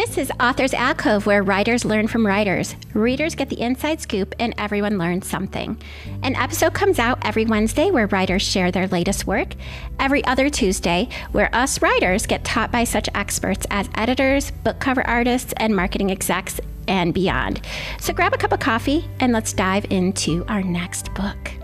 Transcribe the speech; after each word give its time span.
This 0.00 0.16
is 0.16 0.32
Authors 0.40 0.72
Alcove, 0.72 1.26
where 1.26 1.42
writers 1.42 1.84
learn 1.84 2.08
from 2.08 2.26
writers. 2.26 2.74
Readers 2.94 3.34
get 3.34 3.50
the 3.50 3.60
inside 3.60 4.00
scoop, 4.00 4.34
and 4.38 4.54
everyone 4.56 4.96
learns 4.96 5.26
something. 5.26 5.78
An 6.22 6.34
episode 6.36 6.72
comes 6.72 6.98
out 6.98 7.18
every 7.22 7.44
Wednesday 7.44 7.90
where 7.90 8.06
writers 8.06 8.40
share 8.40 8.72
their 8.72 8.88
latest 8.88 9.26
work, 9.26 9.52
every 9.98 10.24
other 10.24 10.48
Tuesday, 10.48 11.10
where 11.32 11.54
us 11.54 11.82
writers 11.82 12.24
get 12.24 12.44
taught 12.44 12.72
by 12.72 12.82
such 12.82 13.10
experts 13.14 13.66
as 13.70 13.90
editors, 13.94 14.50
book 14.50 14.80
cover 14.80 15.06
artists, 15.06 15.52
and 15.58 15.76
marketing 15.76 16.10
execs, 16.10 16.60
and 16.88 17.12
beyond. 17.12 17.60
So 18.00 18.14
grab 18.14 18.32
a 18.32 18.38
cup 18.38 18.52
of 18.52 18.60
coffee 18.60 19.06
and 19.20 19.34
let's 19.34 19.52
dive 19.52 19.84
into 19.90 20.46
our 20.48 20.62
next 20.62 21.12
book. 21.12 21.59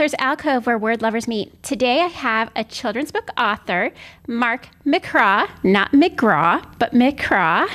Authors 0.00 0.14
Alcove, 0.18 0.64
where 0.64 0.78
word 0.78 1.02
lovers 1.02 1.28
meet. 1.28 1.62
Today 1.62 2.00
I 2.00 2.06
have 2.06 2.50
a 2.56 2.64
children's 2.64 3.12
book 3.12 3.28
author, 3.36 3.92
Mark 4.26 4.68
McCraw, 4.86 5.46
not 5.62 5.92
McGraw, 5.92 6.64
but 6.78 6.94
McCraw. 6.94 7.68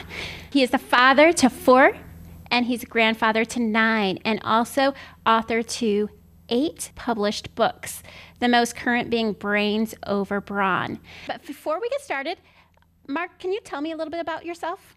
He 0.52 0.64
is 0.64 0.72
the 0.72 0.80
father 0.80 1.32
to 1.34 1.52
four, 1.52 1.96
and 2.50 2.66
he's 2.66 2.84
grandfather 2.84 3.46
to 3.46 3.60
nine, 3.60 4.18
and 4.26 4.40
also 4.44 4.96
author 5.24 5.62
to 5.62 6.10
eight 6.50 6.90
published 6.96 7.54
books, 7.54 8.02
the 8.40 8.48
most 8.48 8.76
current 8.76 9.12
being 9.12 9.34
Brains 9.34 9.94
Over 10.08 10.42
Brawn. 10.42 11.00
But 11.28 11.46
before 11.46 11.80
we 11.80 11.90
get 11.90 12.02
started, 12.02 12.40
Mark, 13.08 13.38
can 13.38 13.52
you 13.52 13.60
tell 13.64 13.82
me 13.82 13.92
a 13.92 13.96
little 13.96 14.10
bit 14.10 14.20
about 14.20 14.48
yourself? 14.48 14.95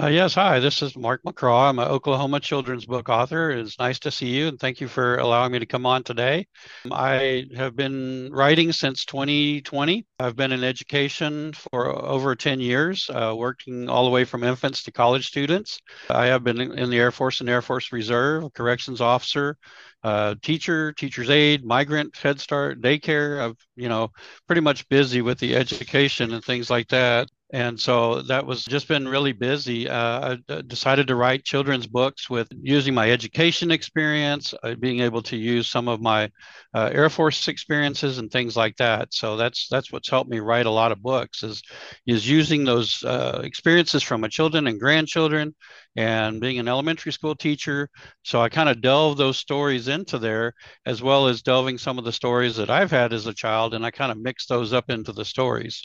Uh, 0.00 0.06
yes, 0.06 0.34
hi, 0.34 0.58
this 0.58 0.80
is 0.80 0.96
Mark 0.96 1.22
McCraw. 1.22 1.68
I'm 1.68 1.78
an 1.78 1.86
Oklahoma 1.86 2.40
children's 2.40 2.86
book 2.86 3.10
author. 3.10 3.50
It's 3.50 3.78
nice 3.78 3.98
to 4.00 4.10
see 4.10 4.28
you 4.30 4.48
and 4.48 4.58
thank 4.58 4.80
you 4.80 4.88
for 4.88 5.18
allowing 5.18 5.52
me 5.52 5.58
to 5.58 5.66
come 5.66 5.84
on 5.84 6.02
today. 6.02 6.46
I 6.90 7.44
have 7.54 7.76
been 7.76 8.30
writing 8.32 8.72
since 8.72 9.04
2020. 9.04 10.06
I've 10.18 10.34
been 10.34 10.50
in 10.50 10.64
education 10.64 11.52
for 11.52 11.94
over 12.06 12.34
10 12.34 12.58
years, 12.58 13.10
uh, 13.10 13.34
working 13.36 13.90
all 13.90 14.04
the 14.04 14.10
way 14.10 14.24
from 14.24 14.44
infants 14.44 14.82
to 14.84 14.92
college 14.92 15.26
students. 15.26 15.78
I 16.08 16.24
have 16.26 16.42
been 16.42 16.58
in 16.58 16.88
the 16.88 16.98
Air 16.98 17.10
Force 17.10 17.40
and 17.40 17.50
Air 17.50 17.60
Force 17.60 17.92
Reserve, 17.92 18.50
corrections 18.54 19.02
officer, 19.02 19.58
uh, 20.02 20.36
teacher, 20.42 20.94
teacher's 20.94 21.28
aide, 21.28 21.66
migrant, 21.66 22.16
Head 22.16 22.40
Start, 22.40 22.80
daycare. 22.80 23.42
I've, 23.42 23.56
you 23.76 23.90
know, 23.90 24.10
pretty 24.46 24.62
much 24.62 24.88
busy 24.88 25.20
with 25.20 25.38
the 25.38 25.54
education 25.54 26.32
and 26.32 26.42
things 26.42 26.70
like 26.70 26.88
that 26.88 27.28
and 27.52 27.78
so 27.78 28.22
that 28.22 28.46
was 28.46 28.64
just 28.64 28.88
been 28.88 29.06
really 29.06 29.32
busy. 29.32 29.86
Uh, 29.86 30.38
I 30.48 30.62
decided 30.62 31.06
to 31.08 31.16
write 31.16 31.44
children's 31.44 31.86
books 31.86 32.30
with 32.30 32.48
using 32.62 32.94
my 32.94 33.10
education 33.10 33.70
experience, 33.70 34.54
uh, 34.62 34.74
being 34.74 35.00
able 35.00 35.20
to 35.24 35.36
use 35.36 35.68
some 35.68 35.86
of 35.86 36.00
my 36.00 36.30
uh, 36.72 36.88
Air 36.90 37.10
Force 37.10 37.48
experiences 37.48 38.16
and 38.16 38.30
things 38.30 38.56
like 38.56 38.76
that. 38.76 39.12
So 39.12 39.36
that's 39.36 39.68
that's 39.68 39.92
what's 39.92 40.08
helped 40.08 40.30
me 40.30 40.40
write 40.40 40.64
a 40.64 40.70
lot 40.70 40.92
of 40.92 41.02
books 41.02 41.42
is 41.42 41.62
is 42.06 42.26
using 42.28 42.64
those 42.64 43.02
uh, 43.04 43.42
experiences 43.44 44.02
from 44.02 44.22
my 44.22 44.28
children 44.28 44.66
and 44.66 44.80
grandchildren, 44.80 45.54
and 45.94 46.40
being 46.40 46.58
an 46.58 46.68
elementary 46.68 47.12
school 47.12 47.34
teacher. 47.34 47.90
So 48.22 48.40
I 48.40 48.48
kind 48.48 48.70
of 48.70 48.80
delve 48.80 49.18
those 49.18 49.36
stories 49.36 49.88
into 49.88 50.18
there, 50.18 50.54
as 50.86 51.02
well 51.02 51.28
as 51.28 51.42
delving 51.42 51.76
some 51.76 51.98
of 51.98 52.04
the 52.04 52.12
stories 52.12 52.56
that 52.56 52.70
I've 52.70 52.90
had 52.90 53.12
as 53.12 53.26
a 53.26 53.34
child, 53.34 53.74
and 53.74 53.84
I 53.84 53.90
kind 53.90 54.10
of 54.10 54.18
mix 54.18 54.46
those 54.46 54.72
up 54.72 54.88
into 54.88 55.12
the 55.12 55.24
stories. 55.26 55.84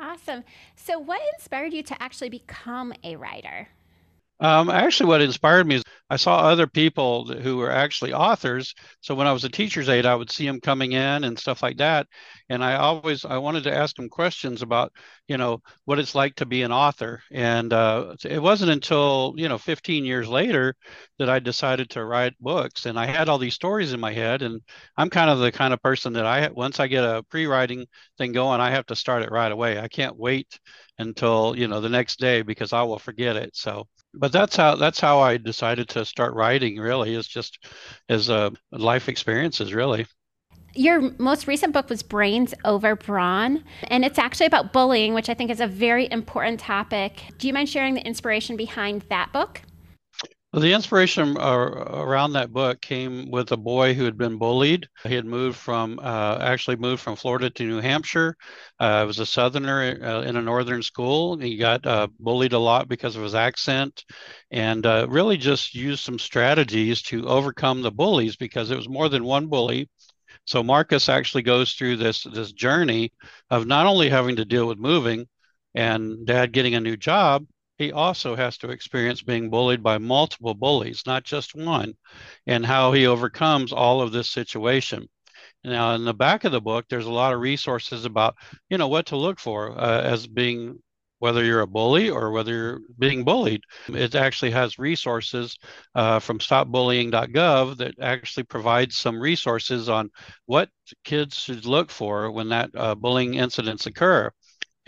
Awesome. 0.00 0.44
So, 0.76 0.98
what 0.98 1.20
inspired 1.34 1.74
you 1.74 1.82
to 1.82 2.02
actually 2.02 2.30
become 2.30 2.94
a 3.04 3.16
writer? 3.16 3.68
Um, 4.40 4.70
actually, 4.70 5.08
what 5.08 5.20
inspired 5.20 5.66
me 5.66 5.74
is 5.76 5.82
I 6.08 6.16
saw 6.16 6.38
other 6.38 6.66
people 6.66 7.26
who 7.26 7.58
were 7.58 7.70
actually 7.70 8.14
authors. 8.14 8.74
So 9.02 9.14
when 9.14 9.26
I 9.26 9.32
was 9.32 9.44
a 9.44 9.50
teacher's 9.50 9.88
aide, 9.88 10.06
I 10.06 10.14
would 10.14 10.30
see 10.30 10.46
them 10.46 10.60
coming 10.60 10.92
in 10.92 11.24
and 11.24 11.38
stuff 11.38 11.62
like 11.62 11.76
that. 11.76 12.06
And 12.48 12.64
I 12.64 12.76
always 12.76 13.24
I 13.26 13.36
wanted 13.36 13.64
to 13.64 13.76
ask 13.76 13.94
them 13.96 14.08
questions 14.08 14.62
about 14.62 14.92
you 15.28 15.36
know 15.36 15.60
what 15.84 15.98
it's 15.98 16.14
like 16.14 16.36
to 16.36 16.46
be 16.46 16.62
an 16.62 16.72
author. 16.72 17.22
And 17.30 17.72
uh, 17.72 18.16
it 18.24 18.40
wasn't 18.42 18.70
until 18.72 19.34
you 19.36 19.48
know 19.48 19.58
15 19.58 20.06
years 20.06 20.26
later 20.26 20.74
that 21.18 21.28
I 21.28 21.38
decided 21.38 21.90
to 21.90 22.04
write 22.04 22.34
books. 22.40 22.86
And 22.86 22.98
I 22.98 23.06
had 23.06 23.28
all 23.28 23.38
these 23.38 23.54
stories 23.54 23.92
in 23.92 24.00
my 24.00 24.12
head. 24.12 24.40
And 24.40 24.62
I'm 24.96 25.10
kind 25.10 25.28
of 25.30 25.38
the 25.38 25.52
kind 25.52 25.74
of 25.74 25.82
person 25.82 26.14
that 26.14 26.24
I 26.26 26.48
once 26.48 26.80
I 26.80 26.86
get 26.86 27.04
a 27.04 27.22
pre-writing 27.30 27.86
thing 28.16 28.32
going, 28.32 28.60
I 28.60 28.70
have 28.70 28.86
to 28.86 28.96
start 28.96 29.22
it 29.22 29.30
right 29.30 29.52
away. 29.52 29.78
I 29.78 29.88
can't 29.88 30.16
wait 30.16 30.58
until 31.00 31.54
you 31.56 31.66
know 31.66 31.80
the 31.80 31.88
next 31.88 32.20
day 32.20 32.42
because 32.42 32.72
I 32.72 32.82
will 32.82 32.98
forget 32.98 33.36
it. 33.36 33.50
So 33.54 33.86
but 34.14 34.32
that's 34.32 34.56
how 34.56 34.76
that's 34.76 35.00
how 35.00 35.20
I 35.20 35.36
decided 35.36 35.88
to 35.90 36.04
start 36.04 36.34
writing. 36.34 36.78
Really, 36.78 37.14
is 37.14 37.26
just 37.26 37.64
as 38.08 38.28
a 38.28 38.52
life 38.72 39.08
experiences. 39.08 39.74
Really. 39.74 40.06
Your 40.74 41.12
most 41.18 41.48
recent 41.48 41.72
book 41.72 41.88
was 41.88 42.02
Brains 42.02 42.54
Over 42.64 42.94
Brawn, 42.94 43.64
and 43.88 44.04
it's 44.04 44.18
actually 44.18 44.46
about 44.46 44.72
bullying, 44.72 45.14
which 45.14 45.28
I 45.28 45.34
think 45.34 45.50
is 45.50 45.60
a 45.60 45.66
very 45.66 46.08
important 46.12 46.60
topic. 46.60 47.24
Do 47.38 47.48
you 47.48 47.52
mind 47.52 47.68
sharing 47.68 47.94
the 47.94 48.06
inspiration 48.06 48.56
behind 48.56 49.02
that 49.08 49.32
book? 49.32 49.62
Well, 50.52 50.62
the 50.62 50.72
inspiration 50.72 51.36
uh, 51.38 51.48
around 51.48 52.32
that 52.32 52.52
book 52.52 52.80
came 52.80 53.30
with 53.30 53.52
a 53.52 53.56
boy 53.56 53.94
who 53.94 54.04
had 54.04 54.18
been 54.18 54.36
bullied. 54.36 54.88
He 55.04 55.14
had 55.14 55.24
moved 55.24 55.56
from, 55.56 56.00
uh, 56.02 56.38
actually 56.40 56.74
moved 56.74 57.02
from 57.02 57.14
Florida 57.14 57.50
to 57.50 57.62
New 57.64 57.80
Hampshire. 57.80 58.36
Uh, 58.80 59.04
was 59.06 59.20
a 59.20 59.26
Southerner 59.26 59.96
uh, 60.02 60.22
in 60.22 60.34
a 60.36 60.42
Northern 60.42 60.82
school. 60.82 61.38
He 61.38 61.56
got 61.56 61.86
uh, 61.86 62.08
bullied 62.18 62.52
a 62.52 62.58
lot 62.58 62.88
because 62.88 63.14
of 63.14 63.22
his 63.22 63.36
accent 63.36 64.04
and 64.50 64.84
uh, 64.86 65.06
really 65.08 65.36
just 65.36 65.72
used 65.72 66.02
some 66.02 66.18
strategies 66.18 67.00
to 67.02 67.28
overcome 67.28 67.82
the 67.82 67.92
bullies 67.92 68.34
because 68.34 68.72
it 68.72 68.76
was 68.76 68.88
more 68.88 69.08
than 69.08 69.22
one 69.22 69.46
bully. 69.46 69.88
So 70.46 70.64
Marcus 70.64 71.08
actually 71.08 71.42
goes 71.42 71.74
through 71.74 71.96
this, 71.98 72.24
this 72.24 72.50
journey 72.52 73.12
of 73.50 73.68
not 73.68 73.86
only 73.86 74.08
having 74.08 74.34
to 74.36 74.44
deal 74.44 74.66
with 74.66 74.78
moving 74.78 75.28
and 75.76 76.26
dad 76.26 76.50
getting 76.50 76.74
a 76.74 76.80
new 76.80 76.96
job, 76.96 77.46
he 77.80 77.92
also 77.92 78.36
has 78.36 78.58
to 78.58 78.68
experience 78.68 79.22
being 79.22 79.48
bullied 79.48 79.82
by 79.82 79.96
multiple 79.96 80.52
bullies, 80.52 81.02
not 81.06 81.24
just 81.24 81.54
one, 81.54 81.94
and 82.46 82.66
how 82.66 82.92
he 82.92 83.06
overcomes 83.06 83.72
all 83.72 84.02
of 84.02 84.12
this 84.12 84.28
situation. 84.28 85.08
Now, 85.64 85.94
in 85.94 86.04
the 86.04 86.12
back 86.12 86.44
of 86.44 86.52
the 86.52 86.60
book, 86.60 86.84
there's 86.90 87.06
a 87.06 87.10
lot 87.10 87.32
of 87.32 87.40
resources 87.40 88.04
about, 88.04 88.34
you 88.68 88.76
know, 88.76 88.88
what 88.88 89.06
to 89.06 89.16
look 89.16 89.40
for 89.40 89.80
uh, 89.80 90.02
as 90.02 90.26
being 90.26 90.78
whether 91.20 91.42
you're 91.42 91.62
a 91.62 91.66
bully 91.66 92.10
or 92.10 92.32
whether 92.32 92.52
you're 92.52 92.80
being 92.98 93.24
bullied. 93.24 93.62
It 93.88 94.14
actually 94.14 94.50
has 94.50 94.78
resources 94.78 95.56
uh, 95.94 96.18
from 96.18 96.38
stopbullying.gov 96.38 97.78
that 97.78 97.94
actually 97.98 98.44
provides 98.44 98.96
some 98.96 99.18
resources 99.18 99.88
on 99.88 100.10
what 100.44 100.68
kids 101.04 101.38
should 101.38 101.64
look 101.64 101.90
for 101.90 102.30
when 102.30 102.50
that 102.50 102.70
uh, 102.74 102.94
bullying 102.94 103.34
incidents 103.34 103.86
occur 103.86 104.30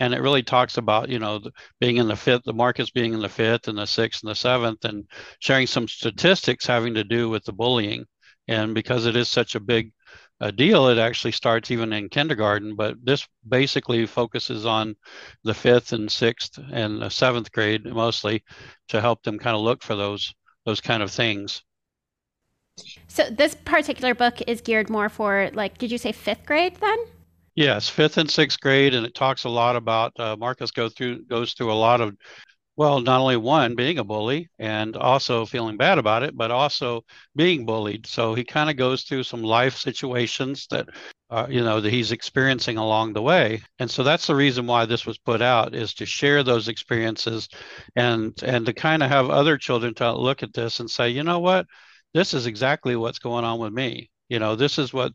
and 0.03 0.13
it 0.13 0.21
really 0.21 0.43
talks 0.43 0.77
about 0.77 1.07
you 1.07 1.17
know 1.17 1.39
being 1.79 1.95
in 1.95 2.09
the 2.09 2.15
fifth 2.15 2.43
the 2.43 2.53
Marcus 2.53 2.89
being 2.89 3.13
in 3.13 3.21
the 3.21 3.29
fifth 3.29 3.69
and 3.69 3.77
the 3.77 3.85
sixth 3.85 4.21
and 4.21 4.29
the 4.29 4.35
seventh 4.35 4.83
and 4.83 5.05
sharing 5.39 5.65
some 5.65 5.87
statistics 5.87 6.65
having 6.65 6.93
to 6.93 7.05
do 7.05 7.29
with 7.29 7.45
the 7.45 7.53
bullying. 7.53 8.05
And 8.49 8.75
because 8.75 9.05
it 9.05 9.15
is 9.15 9.29
such 9.29 9.55
a 9.55 9.61
big 9.61 9.93
uh, 10.41 10.51
deal 10.51 10.89
it 10.89 10.97
actually 10.97 11.31
starts 11.31 11.71
even 11.71 11.93
in 11.93 12.09
kindergarten 12.09 12.75
but 12.75 12.95
this 13.01 13.25
basically 13.47 14.05
focuses 14.05 14.65
on 14.65 14.93
the 15.45 15.53
fifth 15.53 15.93
and 15.93 16.11
sixth 16.11 16.59
and 16.73 17.01
the 17.01 17.09
seventh 17.09 17.49
grade 17.53 17.85
mostly 17.85 18.43
to 18.89 18.99
help 18.99 19.23
them 19.23 19.39
kind 19.39 19.55
of 19.55 19.61
look 19.61 19.81
for 19.81 19.95
those 19.95 20.33
those 20.65 20.81
kind 20.81 21.01
of 21.01 21.11
things. 21.11 21.63
So 23.07 23.29
this 23.29 23.55
particular 23.63 24.13
book 24.13 24.41
is 24.47 24.59
geared 24.59 24.89
more 24.89 25.07
for 25.07 25.49
like 25.53 25.77
did 25.77 25.91
you 25.91 25.97
say 25.97 26.11
fifth 26.11 26.45
grade 26.45 26.75
then 26.81 26.99
Yes, 27.55 27.87
fifth 27.87 28.17
and 28.17 28.29
sixth 28.29 28.59
grade, 28.59 28.95
and 28.95 29.05
it 29.05 29.13
talks 29.13 29.43
a 29.43 29.49
lot 29.49 29.75
about 29.75 30.19
uh, 30.19 30.35
Marcus 30.37 30.71
go 30.71 30.89
through 30.89 31.25
goes 31.25 31.53
through 31.53 31.71
a 31.71 31.75
lot 31.75 32.01
of, 32.01 32.15
well, 32.77 32.99
not 33.01 33.21
only 33.21 33.37
one 33.37 33.75
being 33.75 33.99
a 33.99 34.03
bully 34.03 34.49
and 34.59 34.97
also 34.97 35.45
feeling 35.45 35.77
bad 35.77 35.99
about 35.99 36.23
it, 36.23 36.35
but 36.35 36.51
also 36.51 37.03
being 37.35 37.65
bullied. 37.65 38.07
So 38.07 38.33
he 38.35 38.43
kind 38.43 38.69
of 38.71 38.77
goes 38.77 39.03
through 39.03 39.23
some 39.23 39.43
life 39.43 39.77
situations 39.77 40.67
that, 40.71 40.87
uh, 41.29 41.47
you 41.49 41.63
know, 41.63 41.79
that 41.81 41.91
he's 41.91 42.11
experiencing 42.11 42.77
along 42.77 43.13
the 43.13 43.21
way, 43.21 43.61
and 43.79 43.89
so 43.91 44.03
that's 44.03 44.27
the 44.27 44.35
reason 44.35 44.65
why 44.67 44.85
this 44.85 45.05
was 45.05 45.17
put 45.19 45.41
out 45.41 45.75
is 45.75 45.93
to 45.95 46.05
share 46.07 46.43
those 46.43 46.67
experiences, 46.69 47.47
and 47.95 48.33
and 48.43 48.65
to 48.65 48.73
kind 48.73 49.03
of 49.03 49.09
have 49.09 49.29
other 49.29 49.57
children 49.57 49.93
to 49.95 50.13
look 50.13 50.43
at 50.43 50.53
this 50.53 50.79
and 50.79 50.89
say, 50.89 51.09
you 51.09 51.23
know 51.23 51.39
what, 51.39 51.67
this 52.15 52.33
is 52.33 52.47
exactly 52.47 52.95
what's 52.95 53.19
going 53.19 53.45
on 53.45 53.59
with 53.59 53.73
me. 53.73 54.09
You 54.29 54.39
know, 54.39 54.55
this 54.55 54.79
is 54.79 54.93
what 54.93 55.13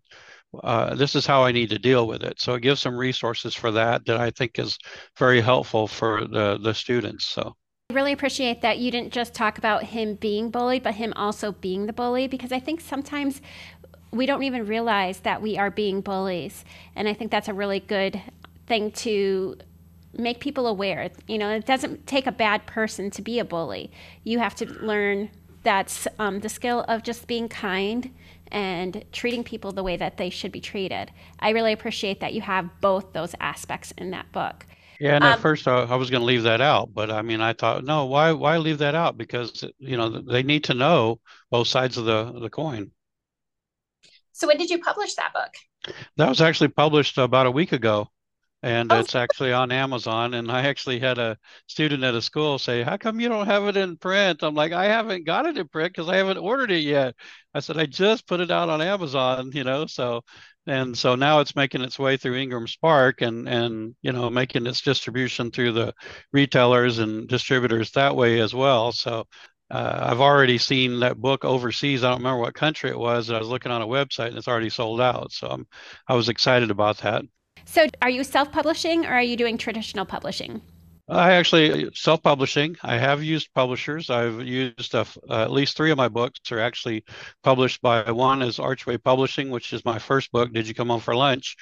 uh, 0.62 0.94
this 0.94 1.14
is 1.14 1.26
how 1.26 1.44
I 1.44 1.52
need 1.52 1.70
to 1.70 1.78
deal 1.78 2.06
with 2.06 2.22
it. 2.22 2.40
So 2.40 2.54
it 2.54 2.62
gives 2.62 2.80
some 2.80 2.96
resources 2.96 3.54
for 3.54 3.70
that 3.72 4.06
that 4.06 4.18
I 4.18 4.30
think 4.30 4.58
is 4.58 4.78
very 5.16 5.40
helpful 5.40 5.86
for 5.86 6.26
the, 6.26 6.58
the 6.62 6.74
students. 6.74 7.26
So. 7.26 7.54
I 7.90 7.94
really 7.94 8.12
appreciate 8.12 8.60
that 8.62 8.78
you 8.78 8.90
didn't 8.90 9.12
just 9.12 9.32
talk 9.32 9.56
about 9.56 9.82
him 9.84 10.14
being 10.14 10.50
bullied, 10.50 10.82
but 10.82 10.94
him 10.94 11.12
also 11.16 11.52
being 11.52 11.86
the 11.86 11.92
bully, 11.92 12.28
because 12.28 12.52
I 12.52 12.60
think 12.60 12.80
sometimes 12.80 13.40
we 14.10 14.26
don't 14.26 14.42
even 14.42 14.66
realize 14.66 15.20
that 15.20 15.40
we 15.40 15.56
are 15.56 15.70
being 15.70 16.00
bullies. 16.00 16.64
And 16.94 17.08
I 17.08 17.14
think 17.14 17.30
that's 17.30 17.48
a 17.48 17.54
really 17.54 17.80
good 17.80 18.20
thing 18.66 18.90
to 18.92 19.56
make 20.12 20.40
people 20.40 20.66
aware. 20.66 21.10
You 21.26 21.38
know, 21.38 21.50
it 21.50 21.66
doesn't 21.66 22.06
take 22.06 22.26
a 22.26 22.32
bad 22.32 22.66
person 22.66 23.10
to 23.12 23.22
be 23.22 23.38
a 23.38 23.44
bully. 23.44 23.90
You 24.24 24.38
have 24.38 24.54
to 24.56 24.66
learn 24.66 25.30
that's 25.62 26.06
um, 26.18 26.40
the 26.40 26.48
skill 26.48 26.84
of 26.88 27.02
just 27.02 27.26
being 27.26 27.48
kind 27.48 28.10
and 28.50 29.04
treating 29.12 29.44
people 29.44 29.72
the 29.72 29.82
way 29.82 29.96
that 29.96 30.16
they 30.16 30.30
should 30.30 30.52
be 30.52 30.60
treated. 30.60 31.10
I 31.38 31.50
really 31.50 31.72
appreciate 31.72 32.20
that 32.20 32.34
you 32.34 32.40
have 32.42 32.80
both 32.80 33.12
those 33.12 33.34
aspects 33.40 33.92
in 33.98 34.10
that 34.12 34.30
book. 34.32 34.66
Yeah, 35.00 35.14
and 35.14 35.24
um, 35.24 35.32
at 35.32 35.40
first 35.40 35.68
I, 35.68 35.82
I 35.82 35.94
was 35.94 36.10
going 36.10 36.20
to 36.20 36.26
leave 36.26 36.42
that 36.42 36.60
out, 36.60 36.92
but 36.92 37.10
I 37.10 37.22
mean, 37.22 37.40
I 37.40 37.52
thought, 37.52 37.84
no, 37.84 38.06
why 38.06 38.32
why 38.32 38.56
leave 38.58 38.78
that 38.78 38.94
out? 38.94 39.16
Because 39.16 39.64
you 39.78 39.96
know 39.96 40.08
they 40.08 40.42
need 40.42 40.64
to 40.64 40.74
know 40.74 41.20
both 41.50 41.68
sides 41.68 41.96
of 41.96 42.04
the 42.04 42.32
the 42.40 42.50
coin. 42.50 42.90
So 44.32 44.46
when 44.46 44.56
did 44.56 44.70
you 44.70 44.80
publish 44.80 45.14
that 45.14 45.32
book? 45.32 45.94
That 46.16 46.28
was 46.28 46.40
actually 46.40 46.68
published 46.68 47.18
about 47.18 47.46
a 47.46 47.50
week 47.50 47.72
ago 47.72 48.08
and 48.62 48.92
oh. 48.92 48.98
it's 48.98 49.14
actually 49.14 49.52
on 49.52 49.70
Amazon. 49.70 50.34
And 50.34 50.50
I 50.50 50.62
actually 50.62 50.98
had 50.98 51.18
a 51.18 51.36
student 51.66 52.02
at 52.04 52.14
a 52.14 52.22
school 52.22 52.58
say, 52.58 52.82
"How 52.82 52.96
come 52.96 53.20
you 53.20 53.28
don't 53.28 53.46
have 53.46 53.66
it 53.68 53.76
in 53.76 53.96
print?" 53.96 54.42
I'm 54.42 54.54
like, 54.54 54.72
"I 54.72 54.86
haven't 54.86 55.24
got 55.26 55.46
it 55.46 55.56
in 55.58 55.68
print 55.68 55.92
because 55.92 56.08
I 56.08 56.16
haven't 56.16 56.38
ordered 56.38 56.70
it 56.70 56.82
yet." 56.82 57.14
I 57.54 57.60
said, 57.60 57.78
"I 57.78 57.86
just 57.86 58.26
put 58.26 58.40
it 58.40 58.50
out 58.50 58.68
on 58.68 58.82
Amazon, 58.82 59.50
you 59.54 59.64
know." 59.64 59.86
So, 59.86 60.22
and 60.66 60.96
so 60.96 61.14
now 61.14 61.40
it's 61.40 61.56
making 61.56 61.82
its 61.82 61.98
way 61.98 62.16
through 62.16 62.36
Ingram 62.36 62.66
Spark 62.66 63.22
and 63.22 63.48
and 63.48 63.94
you 64.02 64.12
know 64.12 64.30
making 64.30 64.66
its 64.66 64.82
distribution 64.82 65.50
through 65.50 65.72
the 65.72 65.94
retailers 66.32 66.98
and 66.98 67.28
distributors 67.28 67.92
that 67.92 68.16
way 68.16 68.40
as 68.40 68.54
well. 68.54 68.92
So. 68.92 69.26
Uh, 69.70 70.08
I've 70.10 70.20
already 70.22 70.56
seen 70.56 71.00
that 71.00 71.18
book 71.18 71.44
overseas. 71.44 72.02
I 72.02 72.08
don't 72.08 72.20
remember 72.20 72.40
what 72.40 72.54
country 72.54 72.88
it 72.88 72.98
was. 72.98 73.28
I 73.30 73.38
was 73.38 73.48
looking 73.48 73.70
on 73.70 73.82
a 73.82 73.86
website 73.86 74.28
and 74.28 74.38
it's 74.38 74.48
already 74.48 74.70
sold 74.70 74.98
out. 74.98 75.30
So 75.30 75.46
I'm, 75.46 75.66
I 76.08 76.14
was 76.14 76.30
excited 76.30 76.70
about 76.70 76.96
that. 76.98 77.22
So, 77.64 77.86
are 78.02 78.10
you 78.10 78.24
self 78.24 78.50
publishing 78.52 79.04
or 79.06 79.10
are 79.10 79.22
you 79.22 79.36
doing 79.36 79.58
traditional 79.58 80.04
publishing? 80.04 80.62
I 81.10 81.32
actually 81.32 81.90
self 81.94 82.22
publishing. 82.22 82.76
I 82.82 82.98
have 82.98 83.22
used 83.22 83.54
publishers. 83.54 84.10
I've 84.10 84.42
used 84.42 84.94
uh, 84.94 85.06
at 85.30 85.50
least 85.50 85.74
three 85.74 85.90
of 85.90 85.96
my 85.96 86.08
books 86.08 86.52
are 86.52 86.58
actually 86.58 87.04
published 87.42 87.80
by 87.80 88.10
one 88.10 88.42
is 88.42 88.58
Archway 88.58 88.98
Publishing, 88.98 89.48
which 89.48 89.72
is 89.72 89.84
my 89.86 89.98
first 89.98 90.30
book. 90.32 90.52
Did 90.52 90.68
you 90.68 90.74
come 90.74 90.88
home 90.88 91.00
for 91.00 91.16
lunch? 91.16 91.56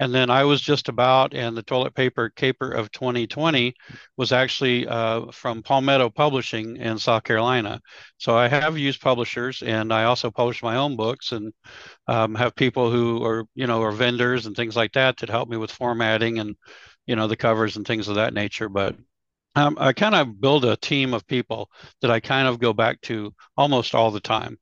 And 0.00 0.14
then 0.14 0.28
I 0.28 0.44
was 0.44 0.60
just 0.60 0.88
about, 0.90 1.32
and 1.34 1.56
the 1.56 1.62
toilet 1.62 1.94
paper 1.94 2.28
caper 2.28 2.70
of 2.70 2.90
2020 2.92 3.74
was 4.18 4.32
actually 4.32 4.86
uh, 4.86 5.30
from 5.32 5.62
Palmetto 5.62 6.10
Publishing 6.10 6.76
in 6.76 6.98
South 6.98 7.24
Carolina. 7.24 7.80
So 8.18 8.36
I 8.36 8.48
have 8.48 8.76
used 8.76 9.00
publishers, 9.00 9.62
and 9.62 9.94
I 9.94 10.04
also 10.04 10.30
publish 10.30 10.62
my 10.62 10.76
own 10.76 10.96
books, 10.96 11.32
and 11.32 11.54
um, 12.06 12.34
have 12.34 12.54
people 12.54 12.90
who 12.90 13.24
are, 13.24 13.44
you 13.54 13.66
know, 13.66 13.82
are 13.82 13.92
vendors 13.92 14.44
and 14.44 14.54
things 14.54 14.76
like 14.76 14.92
that 14.92 15.16
that 15.18 15.30
help 15.30 15.48
me 15.48 15.56
with 15.56 15.70
formatting 15.70 16.38
and, 16.38 16.54
you 17.10 17.16
know, 17.16 17.26
the 17.26 17.36
covers 17.36 17.76
and 17.76 17.84
things 17.84 18.06
of 18.06 18.14
that 18.14 18.34
nature. 18.34 18.68
But 18.68 18.94
um, 19.56 19.76
I 19.80 19.92
kind 19.92 20.14
of 20.14 20.40
build 20.40 20.64
a 20.64 20.76
team 20.76 21.12
of 21.12 21.26
people 21.26 21.68
that 22.02 22.10
I 22.10 22.20
kind 22.20 22.46
of 22.46 22.60
go 22.60 22.72
back 22.72 23.00
to 23.02 23.34
almost 23.56 23.96
all 23.96 24.12
the 24.12 24.20
time. 24.20 24.60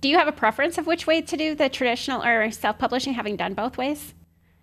Do 0.00 0.08
you 0.08 0.16
have 0.16 0.26
a 0.26 0.32
preference 0.32 0.78
of 0.78 0.86
which 0.86 1.06
way 1.06 1.20
to 1.20 1.36
do 1.36 1.54
the 1.54 1.68
traditional 1.68 2.22
or 2.22 2.50
self 2.50 2.78
publishing, 2.78 3.12
having 3.12 3.36
done 3.36 3.52
both 3.52 3.76
ways? 3.76 4.14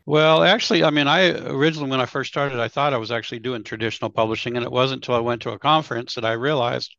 Well, 0.08 0.44
actually, 0.44 0.84
I 0.84 0.90
mean, 0.90 1.08
I 1.08 1.30
originally, 1.48 1.92
when 1.92 2.02
I 2.02 2.08
first 2.08 2.32
started, 2.32 2.60
I 2.60 2.68
thought 2.68 2.94
I 2.94 2.98
was 2.98 3.12
actually 3.12 3.38
doing 3.40 3.64
traditional 3.64 4.10
publishing. 4.10 4.56
And 4.56 4.66
it 4.66 4.72
wasn't 4.72 5.04
until 5.04 5.14
I 5.14 5.20
went 5.20 5.44
to 5.44 5.52
a 5.52 5.60
conference 5.60 6.16
that 6.16 6.26
I 6.26 6.32
realized, 6.32 6.96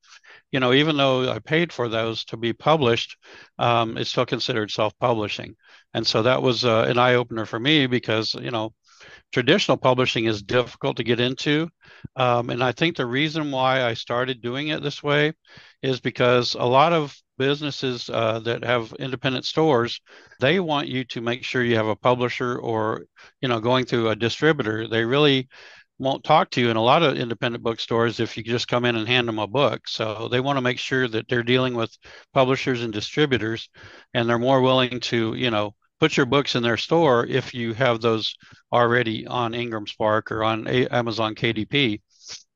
you 0.53 0.61
know, 0.61 0.73
even 0.73 0.97
though 0.97 1.29
I 1.29 1.41
paid 1.41 1.73
for 1.73 1.89
those 1.89 2.25
to 2.27 2.37
be 2.37 2.53
published, 2.53 3.17
um, 3.59 3.99
it's 3.99 4.11
still 4.11 4.25
considered 4.25 4.71
self 4.71 4.97
publishing. 5.01 5.57
And 5.95 6.07
so 6.07 6.23
that 6.23 6.43
was 6.43 6.65
uh, 6.65 6.87
an 6.89 6.97
eye 6.97 7.15
opener 7.15 7.45
for 7.45 7.59
me 7.59 7.89
because, 7.89 8.35
you 8.35 8.53
know, 8.53 8.73
traditional 9.33 9.77
publishing 9.77 10.27
is 10.27 10.43
difficult 10.43 10.97
to 10.99 11.05
get 11.05 11.21
into. 11.21 11.69
Um, 12.17 12.51
and 12.51 12.63
I 12.63 12.73
think 12.73 12.97
the 12.97 13.07
reason 13.07 13.51
why 13.51 13.85
I 13.85 13.95
started 13.95 14.43
doing 14.43 14.69
it 14.69 14.83
this 14.83 15.03
way 15.03 15.33
is 15.83 16.01
because 16.01 16.55
a 16.55 16.65
lot 16.65 16.93
of 16.93 17.17
businesses 17.39 18.09
uh, 18.11 18.39
that 18.41 18.63
have 18.63 18.93
independent 18.99 19.45
stores 19.45 20.01
they 20.39 20.61
want 20.61 20.87
you 20.87 21.03
to 21.03 21.21
make 21.21 21.43
sure 21.43 21.65
you 21.65 21.77
have 21.77 21.87
a 21.87 21.97
publisher 21.97 22.59
or 22.59 23.07
you 23.41 23.49
know 23.49 23.59
going 23.59 23.85
through 23.85 24.11
a 24.11 24.15
distributor 24.15 24.87
they 24.87 25.05
really 25.05 25.49
won't 25.99 26.23
talk 26.23 26.51
to 26.51 26.61
you 26.61 26.71
in 26.71 26.77
a 26.77 26.83
lot 26.83 27.03
of 27.03 27.17
independent 27.17 27.65
bookstores 27.65 28.21
if 28.21 28.37
you 28.37 28.43
just 28.43 28.69
come 28.69 28.85
in 28.85 28.97
and 28.97 29.09
hand 29.09 29.27
them 29.27 29.39
a 29.39 29.47
book 29.47 29.89
so 29.89 30.29
they 30.29 30.41
want 30.41 30.57
to 30.57 30.61
make 30.61 30.79
sure 30.79 31.09
that 31.09 31.27
they're 31.29 31.43
dealing 31.43 31.75
with 31.75 31.97
publishers 32.33 32.83
and 32.83 32.93
distributors 32.93 33.69
and 34.15 34.29
they're 34.29 34.39
more 34.39 34.61
willing 34.61 35.01
to 35.01 35.35
you 35.35 35.51
know 35.51 35.75
put 36.03 36.17
your 36.17 36.27
books 36.27 36.57
in 36.57 36.63
their 36.63 36.77
store 36.77 37.25
if 37.27 37.55
you 37.55 37.75
have 37.75 38.01
those 38.01 38.35
already 38.73 39.27
on 39.27 39.55
ingram 39.55 39.87
spark 39.87 40.33
or 40.33 40.43
on 40.43 40.67
amazon 40.67 41.35
kdp 41.35 42.01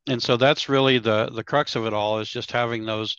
and 0.08 0.22
so 0.22 0.36
that's 0.36 0.68
really 0.68 0.98
the 0.98 1.30
the 1.30 1.44
crux 1.44 1.76
of 1.76 1.86
it 1.86 1.94
all 1.94 2.18
is 2.18 2.28
just 2.28 2.50
having 2.50 2.84
those 2.84 3.16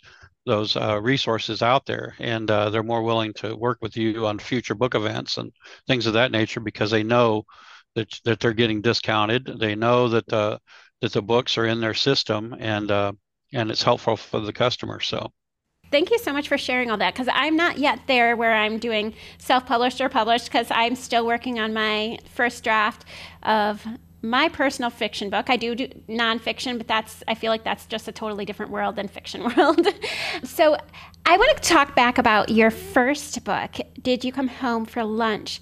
those 0.48 0.76
uh, 0.76 0.98
resources 1.00 1.62
out 1.62 1.84
there, 1.86 2.14
and 2.18 2.50
uh, 2.50 2.70
they're 2.70 2.82
more 2.82 3.02
willing 3.02 3.34
to 3.34 3.54
work 3.54 3.78
with 3.82 3.96
you 3.96 4.26
on 4.26 4.38
future 4.38 4.74
book 4.74 4.94
events 4.94 5.36
and 5.36 5.52
things 5.86 6.06
of 6.06 6.14
that 6.14 6.32
nature 6.32 6.60
because 6.60 6.90
they 6.90 7.02
know 7.02 7.44
that 7.94 8.08
that 8.24 8.40
they're 8.40 8.54
getting 8.54 8.80
discounted. 8.80 9.48
They 9.60 9.74
know 9.76 10.08
that 10.08 10.26
the 10.26 10.58
that 11.02 11.12
the 11.12 11.22
books 11.22 11.58
are 11.58 11.66
in 11.66 11.80
their 11.80 11.94
system, 11.94 12.56
and 12.58 12.90
uh, 12.90 13.12
and 13.52 13.70
it's 13.70 13.82
helpful 13.82 14.16
for 14.16 14.40
the 14.40 14.52
customer. 14.52 15.00
So. 15.00 15.30
Thank 15.90 16.10
you 16.10 16.18
so 16.18 16.32
much 16.32 16.48
for 16.48 16.58
sharing 16.58 16.90
all 16.90 16.98
that 16.98 17.14
because 17.14 17.28
I'm 17.32 17.56
not 17.56 17.78
yet 17.78 18.00
there 18.06 18.36
where 18.36 18.54
I'm 18.54 18.78
doing 18.78 19.14
self 19.38 19.66
published 19.66 20.00
or 20.00 20.08
published 20.08 20.46
because 20.46 20.66
I'm 20.70 20.94
still 20.94 21.26
working 21.26 21.58
on 21.58 21.72
my 21.72 22.18
first 22.34 22.62
draft 22.62 23.04
of 23.42 23.86
my 24.20 24.48
personal 24.48 24.90
fiction 24.90 25.30
book. 25.30 25.48
I 25.48 25.56
do 25.56 25.74
do 25.74 25.88
nonfiction, 26.08 26.76
but 26.76 26.88
that's 26.88 27.22
I 27.28 27.34
feel 27.34 27.50
like 27.50 27.64
that's 27.64 27.86
just 27.86 28.08
a 28.08 28.12
totally 28.12 28.44
different 28.44 28.70
world 28.72 28.96
than 28.96 29.08
fiction 29.08 29.44
world. 29.56 29.86
so 30.44 30.76
I 31.24 31.36
want 31.36 31.56
to 31.56 31.68
talk 31.68 31.94
back 31.94 32.18
about 32.18 32.48
your 32.48 32.70
first 32.70 33.42
book. 33.44 33.76
Did 34.00 34.24
you 34.24 34.32
come 34.32 34.48
home 34.48 34.84
for 34.84 35.04
lunch? 35.04 35.60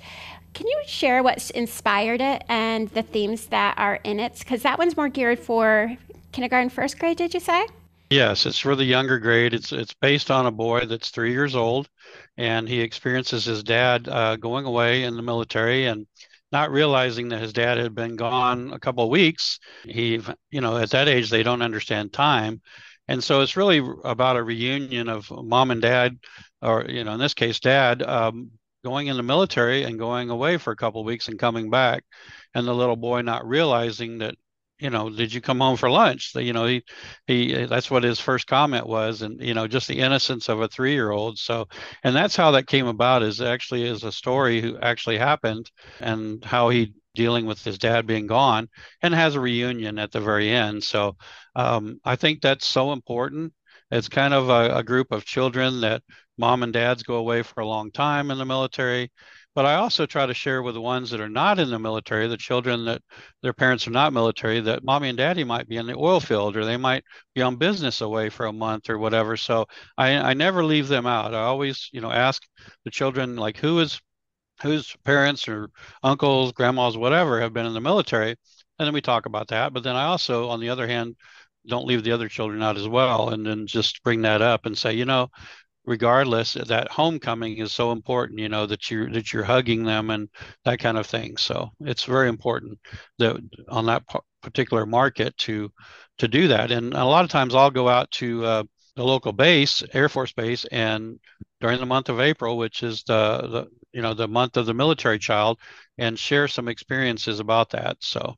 Can 0.54 0.66
you 0.66 0.80
share 0.86 1.22
what 1.22 1.50
inspired 1.50 2.22
it 2.22 2.42
and 2.48 2.88
the 2.90 3.02
themes 3.02 3.46
that 3.46 3.74
are 3.78 3.96
in 4.04 4.18
it? 4.18 4.38
Because 4.38 4.62
that 4.62 4.78
one's 4.78 4.96
more 4.96 5.10
geared 5.10 5.38
for 5.38 5.94
kindergarten, 6.32 6.70
first 6.70 6.98
grade. 6.98 7.18
Did 7.18 7.34
you 7.34 7.40
say? 7.40 7.66
Yes, 8.10 8.46
it's 8.46 8.58
for 8.58 8.76
the 8.76 8.84
younger 8.84 9.18
grade. 9.18 9.52
It's 9.52 9.72
it's 9.72 9.94
based 9.94 10.30
on 10.30 10.46
a 10.46 10.52
boy 10.52 10.86
that's 10.86 11.10
three 11.10 11.32
years 11.32 11.56
old, 11.56 11.88
and 12.36 12.68
he 12.68 12.80
experiences 12.80 13.44
his 13.44 13.64
dad 13.64 14.08
uh, 14.08 14.36
going 14.36 14.64
away 14.64 15.02
in 15.02 15.16
the 15.16 15.22
military 15.22 15.86
and 15.86 16.06
not 16.52 16.70
realizing 16.70 17.28
that 17.30 17.40
his 17.42 17.52
dad 17.52 17.78
had 17.78 17.94
been 17.96 18.14
gone 18.14 18.72
a 18.72 18.78
couple 18.78 19.02
of 19.02 19.10
weeks. 19.10 19.58
He, 19.84 20.20
you 20.50 20.60
know, 20.60 20.76
at 20.78 20.90
that 20.90 21.08
age, 21.08 21.30
they 21.30 21.42
don't 21.42 21.62
understand 21.62 22.12
time. 22.12 22.62
And 23.08 23.22
so 23.22 23.40
it's 23.40 23.56
really 23.56 23.78
about 24.04 24.36
a 24.36 24.42
reunion 24.42 25.08
of 25.08 25.28
mom 25.30 25.72
and 25.72 25.82
dad, 25.82 26.18
or, 26.62 26.84
you 26.88 27.02
know, 27.04 27.14
in 27.14 27.20
this 27.20 27.34
case, 27.34 27.58
dad, 27.58 28.02
um, 28.02 28.50
going 28.84 29.08
in 29.08 29.16
the 29.16 29.22
military 29.24 29.82
and 29.82 29.98
going 29.98 30.30
away 30.30 30.56
for 30.58 30.72
a 30.72 30.76
couple 30.76 31.00
of 31.00 31.06
weeks 31.06 31.26
and 31.28 31.38
coming 31.38 31.70
back. 31.70 32.04
And 32.54 32.66
the 32.66 32.74
little 32.74 32.96
boy 32.96 33.22
not 33.22 33.46
realizing 33.46 34.18
that 34.18 34.36
you 34.78 34.90
know, 34.90 35.08
did 35.08 35.32
you 35.32 35.40
come 35.40 35.60
home 35.60 35.76
for 35.76 35.90
lunch? 35.90 36.34
You 36.34 36.52
know, 36.52 36.66
he, 36.66 36.84
he, 37.26 37.64
that's 37.64 37.90
what 37.90 38.02
his 38.02 38.20
first 38.20 38.46
comment 38.46 38.86
was. 38.86 39.22
And, 39.22 39.40
you 39.40 39.54
know, 39.54 39.66
just 39.66 39.88
the 39.88 39.98
innocence 39.98 40.48
of 40.48 40.60
a 40.60 40.68
three 40.68 40.92
year 40.92 41.10
old. 41.10 41.38
So, 41.38 41.68
and 42.04 42.14
that's 42.14 42.36
how 42.36 42.50
that 42.52 42.66
came 42.66 42.86
about 42.86 43.22
is 43.22 43.40
actually 43.40 43.84
is 43.84 44.04
a 44.04 44.12
story 44.12 44.60
who 44.60 44.78
actually 44.78 45.18
happened 45.18 45.70
and 46.00 46.44
how 46.44 46.68
he 46.68 46.92
dealing 47.14 47.46
with 47.46 47.64
his 47.64 47.78
dad 47.78 48.06
being 48.06 48.26
gone 48.26 48.68
and 49.00 49.14
has 49.14 49.34
a 49.34 49.40
reunion 49.40 49.98
at 49.98 50.12
the 50.12 50.20
very 50.20 50.50
end. 50.50 50.84
So, 50.84 51.16
um, 51.54 51.98
I 52.04 52.16
think 52.16 52.42
that's 52.42 52.66
so 52.66 52.92
important. 52.92 53.54
It's 53.90 54.08
kind 54.08 54.34
of 54.34 54.50
a, 54.50 54.78
a 54.78 54.82
group 54.82 55.10
of 55.12 55.24
children 55.24 55.80
that 55.80 56.02
mom 56.36 56.62
and 56.62 56.72
dads 56.72 57.02
go 57.02 57.14
away 57.14 57.42
for 57.42 57.60
a 57.60 57.66
long 57.66 57.90
time 57.90 58.30
in 58.30 58.36
the 58.36 58.44
military 58.44 59.10
but 59.56 59.64
I 59.64 59.76
also 59.76 60.04
try 60.04 60.26
to 60.26 60.34
share 60.34 60.62
with 60.62 60.74
the 60.74 60.82
ones 60.82 61.08
that 61.10 61.20
are 61.20 61.30
not 61.30 61.58
in 61.58 61.70
the 61.70 61.78
military, 61.78 62.28
the 62.28 62.36
children 62.36 62.84
that 62.84 63.00
their 63.42 63.54
parents 63.54 63.88
are 63.88 63.90
not 63.90 64.12
military, 64.12 64.60
that 64.60 64.84
mommy 64.84 65.08
and 65.08 65.16
daddy 65.16 65.44
might 65.44 65.66
be 65.66 65.78
in 65.78 65.86
the 65.86 65.96
oil 65.96 66.20
field 66.20 66.58
or 66.58 66.66
they 66.66 66.76
might 66.76 67.04
be 67.34 67.40
on 67.40 67.56
business 67.56 68.02
away 68.02 68.28
for 68.28 68.44
a 68.44 68.52
month 68.52 68.90
or 68.90 68.98
whatever. 68.98 69.34
So 69.34 69.64
I, 69.96 70.10
I 70.10 70.34
never 70.34 70.62
leave 70.62 70.88
them 70.88 71.06
out. 71.06 71.32
I 71.32 71.40
always, 71.40 71.88
you 71.90 72.02
know, 72.02 72.12
ask 72.12 72.42
the 72.84 72.90
children 72.90 73.36
like 73.36 73.56
who 73.56 73.80
is 73.80 73.98
whose 74.62 74.94
parents 75.04 75.48
or 75.48 75.70
uncles, 76.02 76.52
grandmas, 76.52 76.98
whatever 76.98 77.40
have 77.40 77.54
been 77.54 77.66
in 77.66 77.74
the 77.74 77.80
military. 77.80 78.36
And 78.78 78.86
then 78.86 78.92
we 78.92 79.00
talk 79.00 79.24
about 79.24 79.48
that. 79.48 79.72
But 79.72 79.84
then 79.84 79.96
I 79.96 80.04
also, 80.04 80.50
on 80.50 80.60
the 80.60 80.68
other 80.68 80.86
hand, 80.86 81.16
don't 81.66 81.86
leave 81.86 82.04
the 82.04 82.12
other 82.12 82.28
children 82.28 82.62
out 82.62 82.76
as 82.76 82.86
well 82.86 83.30
and 83.30 83.44
then 83.46 83.66
just 83.66 84.02
bring 84.02 84.22
that 84.22 84.42
up 84.42 84.66
and 84.66 84.76
say 84.78 84.92
you 84.92 85.04
know 85.04 85.28
regardless 85.86 86.54
that 86.54 86.90
homecoming 86.90 87.58
is 87.58 87.72
so 87.72 87.92
important 87.92 88.38
you 88.38 88.48
know 88.48 88.66
that 88.66 88.90
you're 88.90 89.10
that 89.10 89.32
you're 89.32 89.44
hugging 89.44 89.84
them 89.84 90.10
and 90.10 90.28
that 90.64 90.78
kind 90.78 90.98
of 90.98 91.06
thing. 91.06 91.36
So 91.36 91.70
it's 91.80 92.04
very 92.04 92.28
important 92.28 92.78
that 93.18 93.36
on 93.68 93.86
that 93.86 94.02
particular 94.42 94.86
market 94.86 95.36
to 95.38 95.70
to 96.18 96.28
do 96.28 96.48
that. 96.48 96.70
And 96.70 96.94
a 96.94 97.04
lot 97.04 97.24
of 97.24 97.30
times 97.30 97.54
i'll 97.54 97.70
go 97.70 97.88
out 97.88 98.10
to 98.12 98.44
uh, 98.44 98.62
the 98.96 99.04
local 99.04 99.32
base 99.32 99.82
air 99.92 100.08
force 100.08 100.32
base 100.32 100.64
and 100.66 101.18
during 101.60 101.80
the 101.80 101.86
month 101.86 102.08
of 102.08 102.20
april 102.20 102.56
which 102.58 102.82
is 102.82 103.02
the, 103.04 103.40
the 103.42 103.66
you 103.96 104.02
know 104.02 104.12
the 104.14 104.28
month 104.28 104.56
of 104.58 104.66
the 104.66 104.74
military 104.74 105.18
child 105.18 105.58
and 105.98 106.18
share 106.18 106.48
some 106.48 106.68
experiences 106.68 107.40
about 107.40 107.70
that. 107.70 107.96
So 108.00 108.34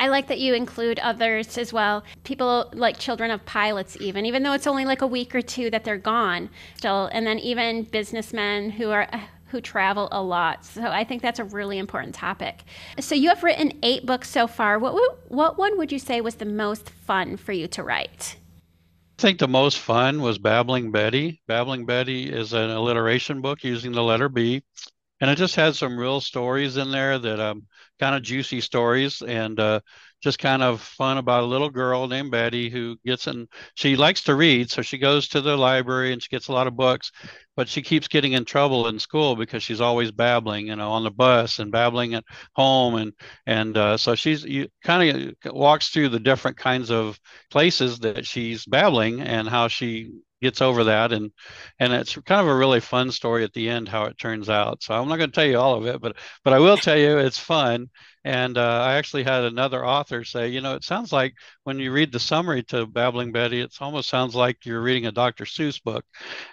I 0.00 0.08
like 0.08 0.26
that 0.28 0.40
you 0.40 0.54
include 0.54 0.98
others 0.98 1.56
as 1.58 1.72
well. 1.72 2.02
People 2.24 2.70
like 2.72 2.98
children 2.98 3.30
of 3.30 3.44
pilots, 3.46 3.96
even, 4.00 4.26
even 4.26 4.42
though 4.42 4.52
it's 4.52 4.66
only 4.66 4.84
like 4.84 5.00
a 5.00 5.06
week 5.06 5.34
or 5.34 5.42
two 5.42 5.70
that 5.70 5.84
they're 5.84 5.96
gone 5.96 6.50
still. 6.76 7.06
And 7.12 7.26
then 7.26 7.38
even 7.38 7.84
businessmen 7.84 8.70
who 8.70 8.90
are 8.90 9.08
who 9.52 9.60
travel 9.60 10.08
a 10.10 10.22
lot. 10.22 10.64
So 10.64 10.82
I 10.82 11.04
think 11.04 11.20
that's 11.20 11.38
a 11.38 11.44
really 11.44 11.78
important 11.78 12.14
topic. 12.14 12.64
So 12.98 13.14
you 13.14 13.28
have 13.28 13.42
written 13.42 13.78
eight 13.82 14.06
books 14.06 14.30
so 14.30 14.46
far. 14.46 14.78
What 14.78 14.94
what 15.28 15.58
one 15.58 15.76
would 15.78 15.92
you 15.92 15.98
say 15.98 16.20
was 16.20 16.36
the 16.36 16.46
most 16.46 16.88
fun 16.88 17.36
for 17.36 17.52
you 17.52 17.68
to 17.68 17.82
write? 17.82 18.36
I 19.18 19.22
think 19.22 19.38
the 19.38 19.46
most 19.46 19.78
fun 19.78 20.22
was 20.22 20.38
Babbling 20.38 20.90
Betty. 20.90 21.42
Babbling 21.46 21.84
Betty 21.84 22.32
is 22.32 22.54
an 22.54 22.70
alliteration 22.70 23.42
book 23.42 23.62
using 23.62 23.92
the 23.92 24.02
letter 24.02 24.30
B, 24.30 24.62
and 25.20 25.30
it 25.30 25.36
just 25.36 25.54
had 25.54 25.76
some 25.76 25.98
real 25.98 26.20
stories 26.20 26.78
in 26.78 26.90
there 26.90 27.18
that 27.18 27.38
um 27.38 27.66
kind 28.00 28.14
of 28.14 28.22
juicy 28.22 28.60
stories 28.60 29.22
and 29.22 29.58
uh, 29.60 29.80
just 30.22 30.38
kind 30.38 30.62
of 30.62 30.80
fun 30.80 31.18
about 31.18 31.42
a 31.42 31.46
little 31.46 31.70
girl 31.70 32.06
named 32.06 32.30
Betty 32.30 32.70
who 32.70 32.96
gets 33.04 33.26
in. 33.26 33.48
She 33.74 33.96
likes 33.96 34.22
to 34.24 34.34
read, 34.34 34.70
so 34.70 34.82
she 34.82 34.98
goes 34.98 35.28
to 35.28 35.40
the 35.40 35.56
library 35.56 36.12
and 36.12 36.22
she 36.22 36.28
gets 36.28 36.48
a 36.48 36.52
lot 36.52 36.66
of 36.66 36.76
books, 36.76 37.10
but 37.56 37.68
she 37.68 37.82
keeps 37.82 38.08
getting 38.08 38.32
in 38.32 38.44
trouble 38.44 38.88
in 38.88 38.98
school 38.98 39.36
because 39.36 39.62
she's 39.62 39.80
always 39.80 40.10
babbling, 40.12 40.68
you 40.68 40.76
know, 40.76 40.90
on 40.90 41.04
the 41.04 41.10
bus 41.10 41.58
and 41.58 41.72
babbling 41.72 42.14
at 42.14 42.24
home, 42.54 42.94
and 42.94 43.12
and 43.46 43.76
uh, 43.76 43.96
so 43.96 44.14
she's 44.14 44.44
you 44.44 44.68
kind 44.84 45.34
of 45.44 45.54
walks 45.54 45.88
through 45.88 46.08
the 46.08 46.20
different 46.20 46.56
kinds 46.56 46.90
of 46.90 47.18
places 47.50 47.98
that 48.00 48.26
she's 48.26 48.64
babbling 48.66 49.20
and 49.20 49.48
how 49.48 49.68
she 49.68 50.10
gets 50.42 50.60
over 50.60 50.84
that 50.84 51.12
and 51.12 51.30
and 51.78 51.92
it's 51.92 52.14
kind 52.16 52.40
of 52.40 52.48
a 52.48 52.54
really 52.54 52.80
fun 52.80 53.10
story 53.10 53.44
at 53.44 53.52
the 53.54 53.68
end 53.70 53.88
how 53.88 54.04
it 54.04 54.18
turns 54.18 54.50
out. 54.50 54.82
So 54.82 54.94
i'm 54.94 55.08
not 55.08 55.16
going 55.16 55.30
to 55.30 55.34
tell 55.34 55.46
you 55.46 55.58
all 55.58 55.74
of 55.76 55.86
it 55.86 56.00
but 56.00 56.16
but 56.44 56.52
i 56.52 56.58
will 56.58 56.76
tell 56.76 56.98
you 56.98 57.18
it's 57.18 57.38
fun 57.38 57.88
and 58.24 58.56
uh, 58.56 58.82
I 58.82 58.94
actually 58.94 59.24
had 59.24 59.44
another 59.44 59.84
author 59.84 60.24
say, 60.24 60.48
you 60.48 60.60
know, 60.60 60.74
it 60.74 60.84
sounds 60.84 61.12
like 61.12 61.34
when 61.64 61.78
you 61.78 61.92
read 61.92 62.12
the 62.12 62.20
summary 62.20 62.62
to 62.64 62.86
Babbling 62.86 63.32
Betty, 63.32 63.60
it 63.60 63.74
almost 63.80 64.08
sounds 64.08 64.34
like 64.34 64.64
you're 64.64 64.80
reading 64.80 65.06
a 65.06 65.12
Dr. 65.12 65.44
Seuss 65.44 65.82
book. 65.82 66.04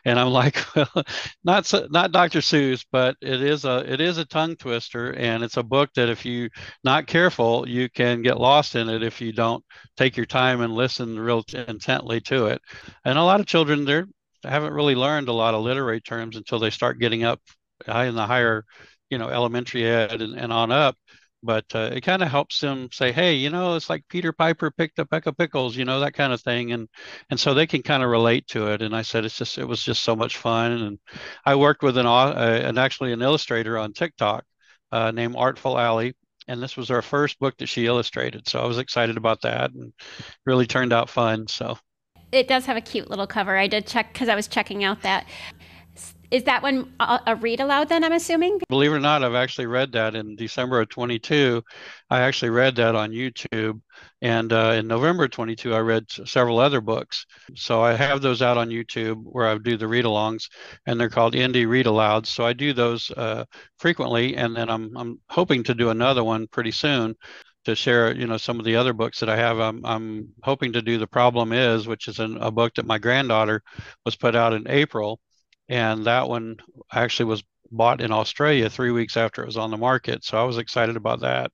And 0.06 0.20
I'm 0.20 0.30
like, 0.30 0.58
well, 0.76 1.04
not 1.44 1.72
not 1.92 2.12
Dr. 2.12 2.40
Seuss, 2.40 2.86
but 2.92 3.16
it 3.22 3.42
is 3.42 3.66
a 3.66 3.92
it 3.92 4.02
is 4.02 4.18
a 4.18 4.26
tongue 4.26 4.56
twister, 4.56 5.14
and 5.14 5.44
it's 5.44 5.58
a 5.58 5.64
book 5.64 5.90
that 5.96 6.10
if 6.10 6.26
you 6.26 6.50
not 6.84 7.08
careful, 7.08 7.68
you 7.68 7.90
can 7.90 8.22
get 8.22 8.40
lost 8.40 8.76
in 8.76 8.90
it 8.90 9.04
if 9.04 9.22
you 9.22 9.32
don't 9.32 9.64
take 9.98 10.18
your 10.18 10.26
time 10.26 10.62
and 10.62 10.74
listen 10.74 11.20
real 11.20 11.44
intently 11.54 12.22
to 12.22 12.48
it. 12.48 12.62
And 13.06 13.18
a 13.18 13.24
lot 13.24 13.40
of 13.40 13.46
children, 13.46 13.86
they're 13.86 14.08
haven't 14.44 14.74
really 14.74 14.96
learned 14.96 15.28
a 15.28 15.34
lot 15.34 15.54
of 15.54 15.64
literary 15.64 16.02
terms 16.02 16.36
until 16.38 16.60
they 16.60 16.70
start 16.70 17.00
getting 17.00 17.24
up 17.24 17.42
high 17.86 18.06
in 18.06 18.16
the 18.16 18.26
higher 18.26 18.66
you 19.10 19.18
know 19.18 19.30
elementary 19.30 19.86
ed 19.86 20.22
and, 20.22 20.36
and 20.36 20.54
on 20.54 20.72
up 20.72 20.96
but 21.42 21.66
uh, 21.74 21.90
it 21.94 22.02
kind 22.02 22.22
of 22.22 22.30
helps 22.30 22.60
them 22.60 22.90
say 22.92 23.12
hey 23.12 23.34
you 23.34 23.50
know 23.50 23.76
it's 23.76 23.90
like 23.90 24.04
peter 24.10 24.32
piper 24.34 24.72
picked 24.72 25.00
a 25.00 25.06
peck 25.06 25.26
of 25.26 25.38
pickles 25.38 25.76
you 25.76 25.86
know 25.86 26.00
that 26.00 26.14
kind 26.14 26.34
of 26.34 26.42
thing 26.42 26.72
and 26.72 26.88
and 27.30 27.40
so 27.40 27.54
they 27.54 27.68
can 27.68 27.82
kind 27.82 28.04
of 28.04 28.10
relate 28.10 28.46
to 28.48 28.68
it 28.68 28.82
and 28.82 28.96
i 28.96 29.02
said 29.02 29.26
it's 29.26 29.38
just 29.38 29.58
it 29.58 29.68
was 29.68 29.84
just 29.84 30.04
so 30.04 30.16
much 30.16 30.38
fun 30.38 30.72
and 30.72 31.00
i 31.46 31.56
worked 31.56 31.84
with 31.84 31.98
an 31.98 32.06
uh, 32.06 32.62
and 32.64 32.78
actually 32.78 33.14
an 33.14 33.22
illustrator 33.22 33.78
on 33.78 33.94
tiktok 33.94 34.44
uh, 34.92 35.12
named 35.12 35.36
artful 35.38 35.78
alley 35.78 36.14
and 36.48 36.62
this 36.62 36.76
was 36.76 36.92
our 36.92 37.02
first 37.02 37.40
book 37.40 37.56
that 37.58 37.68
she 37.68 37.86
illustrated 37.86 38.48
so 38.48 38.60
i 38.60 38.66
was 38.66 38.78
excited 38.78 39.18
about 39.18 39.42
that 39.42 39.72
and 39.72 39.94
really 40.46 40.68
turned 40.68 40.94
out 40.94 41.10
fun 41.10 41.48
so. 41.48 41.78
It 42.32 42.48
does 42.48 42.68
have 42.68 42.78
a 42.78 42.82
cute 42.82 43.10
little 43.10 43.26
cover. 43.26 43.58
I 43.58 43.66
did 43.66 43.88
check 43.88 44.14
because 44.14 44.30
i 44.30 44.36
was 44.36 44.48
checking 44.48 44.84
out 44.84 45.02
that 45.02 45.26
is 46.32 46.44
that 46.44 46.62
one 46.62 46.94
a 47.00 47.36
read 47.36 47.60
aloud 47.60 47.90
then 47.90 48.04
i'm 48.04 48.12
assuming? 48.12 48.60
Believe 48.70 48.92
it 48.92 48.96
or 48.96 49.00
not 49.00 49.24
i've 49.24 49.36
actually 49.36 49.66
read 49.66 49.92
that 49.94 50.16
in 50.16 50.36
december 50.36 50.80
of 50.82 50.90
22 50.90 51.64
i 52.10 52.22
actually 52.22 52.50
read 52.50 52.76
that 52.76 52.96
on 52.96 53.12
youtube. 53.12 53.82
And 54.22 54.52
uh, 54.54 54.74
in 54.78 54.88
november 54.88 55.26
of 55.26 55.32
22 55.32 55.74
i 55.74 55.80
read 55.80 56.06
several 56.10 56.60
other 56.60 56.82
books. 56.82 57.26
So 57.56 57.82
i 57.82 57.94
have 57.94 58.22
those 58.22 58.42
out 58.42 58.58
on 58.58 58.70
youtube 58.70 59.22
where 59.24 59.48
i 59.48 59.58
do 59.58 59.78
the 59.78 59.88
read 59.88 60.06
alongs 60.06 60.50
and 60.86 61.00
they're 61.00 61.10
called 61.10 61.34
indie 61.34 61.68
read 61.68 61.86
alouds 61.86 62.28
so 62.28 62.46
i 62.46 62.54
do 62.54 62.74
those 62.74 63.12
uh, 63.12 63.46
frequently 63.78 64.36
and 64.36 64.56
then 64.56 64.70
I'm, 64.70 64.96
I'm 64.96 65.20
hoping 65.30 65.64
to 65.64 65.74
do 65.74 65.90
another 65.90 66.24
one 66.24 66.48
pretty 66.48 66.72
soon 66.72 67.16
to 67.66 67.76
share 67.76 68.16
you 68.16 68.28
know 68.28 68.38
some 68.38 68.60
of 68.60 68.66
the 68.66 68.76
other 68.76 68.94
books 68.94 69.20
that 69.20 69.30
i 69.30 69.36
have. 69.36 69.60
I'm, 69.60 69.86
I'm 69.86 70.30
hoping 70.44 70.74
to 70.74 70.82
do 70.82 70.98
the 70.98 71.08
problem 71.08 71.54
is 71.54 71.88
which 71.88 72.08
is 72.08 72.20
an, 72.20 72.38
a 72.38 72.52
book 72.52 72.76
that 72.76 72.86
my 72.86 73.00
granddaughter 73.00 73.64
was 74.06 74.16
put 74.16 74.36
out 74.36 74.54
in 74.54 74.68
april 74.68 75.20
and 75.70 76.06
that 76.06 76.28
one 76.28 76.58
actually 76.92 77.26
was 77.26 77.44
bought 77.72 78.02
in 78.02 78.12
Australia 78.12 78.70
three 78.70 78.92
weeks 78.92 79.16
after 79.16 79.44
it 79.44 79.46
was 79.46 79.58
on 79.58 79.72
the 79.72 79.78
market. 79.78 80.24
So 80.24 80.38
I 80.40 80.44
was 80.44 80.58
excited 80.58 80.98
about 80.98 81.22
that. 81.22 81.52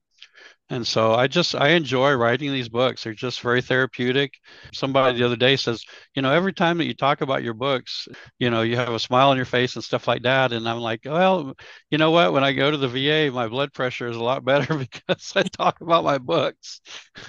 And 0.67 0.85
so 0.87 1.13
I 1.13 1.27
just 1.27 1.53
I 1.53 1.69
enjoy 1.69 2.13
writing 2.13 2.51
these 2.51 2.69
books. 2.69 3.03
They're 3.03 3.13
just 3.13 3.41
very 3.41 3.61
therapeutic. 3.61 4.33
Somebody 4.73 5.19
the 5.19 5.25
other 5.25 5.35
day 5.35 5.57
says, 5.57 5.83
you 6.15 6.23
know, 6.23 6.33
every 6.33 6.53
time 6.53 6.79
that 6.79 6.85
you 6.85 6.95
talk 6.95 7.21
about 7.21 7.43
your 7.43 7.53
books, 7.53 8.07
you 8.39 8.49
know, 8.49 8.63
you 8.63 8.75
have 8.75 8.89
a 8.89 8.97
smile 8.99 9.29
on 9.29 9.37
your 9.37 9.45
face 9.45 9.75
and 9.75 9.83
stuff 9.83 10.07
like 10.07 10.23
that. 10.23 10.53
And 10.53 10.67
I'm 10.67 10.79
like, 10.79 11.01
well, 11.05 11.53
you 11.91 11.99
know 11.99 12.09
what? 12.09 12.33
When 12.33 12.43
I 12.43 12.51
go 12.53 12.71
to 12.71 12.77
the 12.77 12.87
VA, 12.87 13.31
my 13.31 13.47
blood 13.47 13.73
pressure 13.73 14.07
is 14.07 14.17
a 14.17 14.23
lot 14.23 14.43
better 14.43 14.75
because 14.91 15.33
I 15.35 15.43
talk 15.43 15.81
about 15.81 16.03
my 16.03 16.17
books. 16.17 16.81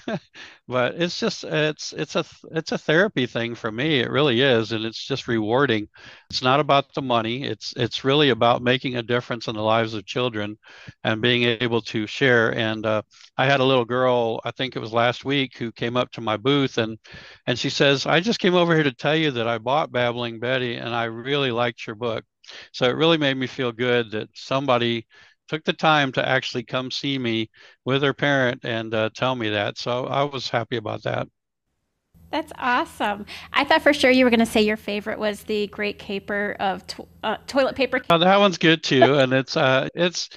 but 0.69 0.95
it's 0.95 1.21
just 1.21 1.45
it's 1.45 1.93
it's 1.93 2.17
a 2.17 2.25
it's 2.53 2.73
a 2.73 2.79
therapy 2.79 3.27
thing 3.27 3.55
for 3.55 3.71
me. 3.71 4.01
It 4.01 4.11
really 4.11 4.41
is, 4.41 4.73
and 4.73 4.85
it's 4.85 5.07
just 5.07 5.29
rewarding. 5.29 5.89
It's 6.31 6.43
not 6.43 6.61
about 6.61 6.95
the 6.95 7.03
money. 7.03 7.45
It's 7.45 7.75
it's 7.77 8.03
really 8.05 8.31
about 8.31 8.63
making 8.63 8.97
a 8.97 9.03
difference 9.03 9.47
in 9.47 9.55
the 9.55 9.63
lives 9.63 9.95
of 9.95 10.07
children 10.07 10.57
and 11.05 11.21
being 11.21 11.43
able 11.61 11.83
to 11.83 12.07
share. 12.07 12.55
And 12.57 12.85
uh, 12.87 13.03
I 13.39 13.47
had 13.47 13.61
a 13.61 13.65
little 13.65 13.85
girl, 13.85 14.41
I 14.45 14.51
think 14.51 14.77
it 14.77 14.81
was 14.81 14.93
last 14.93 15.25
week, 15.25 15.57
who 15.59 15.73
came 15.73 15.97
up 15.97 16.11
to 16.13 16.21
my 16.21 16.37
booth 16.37 16.79
and 16.79 16.99
and 17.47 17.59
she 17.59 17.71
says, 17.71 18.07
"I 18.07 18.21
just 18.21 18.39
came 18.41 18.55
over 18.55 18.75
here 18.75 18.85
to 18.85 18.93
tell 18.93 19.17
you 19.17 19.31
that 19.33 19.49
I 19.49 19.59
bought 19.59 19.93
Babbling 19.93 20.39
Betty 20.41 20.77
and 20.77 20.95
I 20.95 21.05
really 21.05 21.51
liked 21.51 21.87
your 21.87 21.97
book." 21.97 22.25
So 22.73 22.87
it 22.87 22.97
really 22.97 23.19
made 23.19 23.37
me 23.37 23.47
feel 23.47 23.73
good 23.73 24.11
that 24.13 24.29
somebody 24.35 25.07
took 25.49 25.65
the 25.65 25.73
time 25.73 26.13
to 26.13 26.29
actually 26.29 26.65
come 26.65 26.91
see 26.91 27.19
me 27.19 27.51
with 27.85 28.03
her 28.03 28.15
parent 28.15 28.65
and 28.65 28.93
uh, 28.95 29.11
tell 29.15 29.35
me 29.37 29.51
that. 29.51 29.79
So 29.79 30.07
I 30.07 30.25
was 30.25 30.49
happy 30.49 30.77
about 30.77 31.03
that. 31.05 31.29
That's 32.31 32.53
awesome. 32.59 33.25
I 33.53 33.65
thought 33.65 33.83
for 33.83 33.93
sure 33.93 34.11
you 34.11 34.25
were 34.25 34.31
going 34.31 34.41
to 34.41 34.47
say 34.47 34.61
your 34.61 34.77
favorite 34.77 35.19
was 35.19 35.45
the 35.45 35.69
Great 35.69 35.99
Caper 35.99 36.57
of 36.59 36.87
to- 36.89 37.07
uh, 37.23 37.37
toilet 37.47 37.77
paper. 37.77 38.01
Oh, 38.11 38.19
that 38.19 38.37
one's 38.39 38.59
good 38.59 38.83
too, 38.83 39.15
and 39.19 39.33
it's 39.33 39.57
uh, 39.57 39.89
it's 39.95 40.29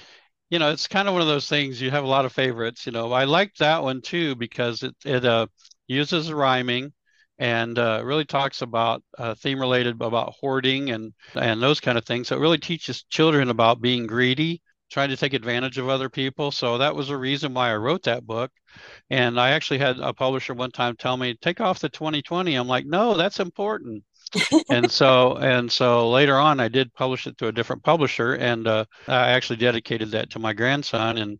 you 0.50 0.58
know, 0.58 0.70
it's 0.70 0.88
kind 0.88 1.08
of 1.08 1.14
one 1.14 1.22
of 1.22 1.28
those 1.28 1.48
things. 1.48 1.80
You 1.80 1.90
have 1.90 2.04
a 2.04 2.08
lot 2.08 2.24
of 2.24 2.32
favorites. 2.32 2.86
You 2.86 2.92
know, 2.92 3.12
I 3.12 3.24
like 3.24 3.54
that 3.56 3.82
one 3.82 4.02
too 4.02 4.34
because 4.36 4.82
it 4.82 4.94
it 5.04 5.24
uh, 5.24 5.46
uses 5.86 6.32
rhyming 6.32 6.92
and 7.38 7.78
uh, 7.78 8.02
really 8.04 8.24
talks 8.24 8.62
about 8.62 9.02
uh, 9.18 9.34
theme 9.34 9.60
related 9.60 10.00
about 10.02 10.34
hoarding 10.40 10.90
and 10.90 11.12
and 11.34 11.62
those 11.62 11.80
kind 11.80 11.96
of 11.98 12.04
things. 12.04 12.28
So 12.28 12.36
it 12.36 12.40
really 12.40 12.58
teaches 12.58 13.04
children 13.04 13.48
about 13.50 13.80
being 13.80 14.06
greedy, 14.06 14.60
trying 14.90 15.08
to 15.10 15.16
take 15.16 15.34
advantage 15.34 15.78
of 15.78 15.88
other 15.88 16.08
people. 16.10 16.50
So 16.50 16.78
that 16.78 16.94
was 16.96 17.10
a 17.10 17.16
reason 17.16 17.54
why 17.54 17.70
I 17.70 17.76
wrote 17.76 18.02
that 18.04 18.26
book. 18.26 18.50
And 19.10 19.38
I 19.40 19.50
actually 19.50 19.78
had 19.78 19.98
a 20.00 20.12
publisher 20.12 20.54
one 20.54 20.70
time 20.72 20.96
tell 20.96 21.16
me, 21.16 21.34
"Take 21.34 21.60
off 21.60 21.78
the 21.80 21.88
2020." 21.88 22.54
I'm 22.54 22.68
like, 22.68 22.86
"No, 22.86 23.16
that's 23.16 23.40
important." 23.40 24.04
And 24.68 24.90
so 24.90 25.36
and 25.36 25.70
so 25.70 26.08
later 26.10 26.36
on 26.36 26.60
i 26.60 26.68
did 26.68 26.94
publish 26.94 27.26
it 27.26 27.36
to 27.38 27.48
a 27.48 27.52
different 27.52 27.82
publisher 27.82 28.34
and 28.34 28.66
uh, 28.66 28.84
i 29.08 29.30
actually 29.30 29.56
dedicated 29.56 30.10
that 30.10 30.30
to 30.30 30.38
my 30.38 30.52
grandson 30.52 31.18
and 31.18 31.38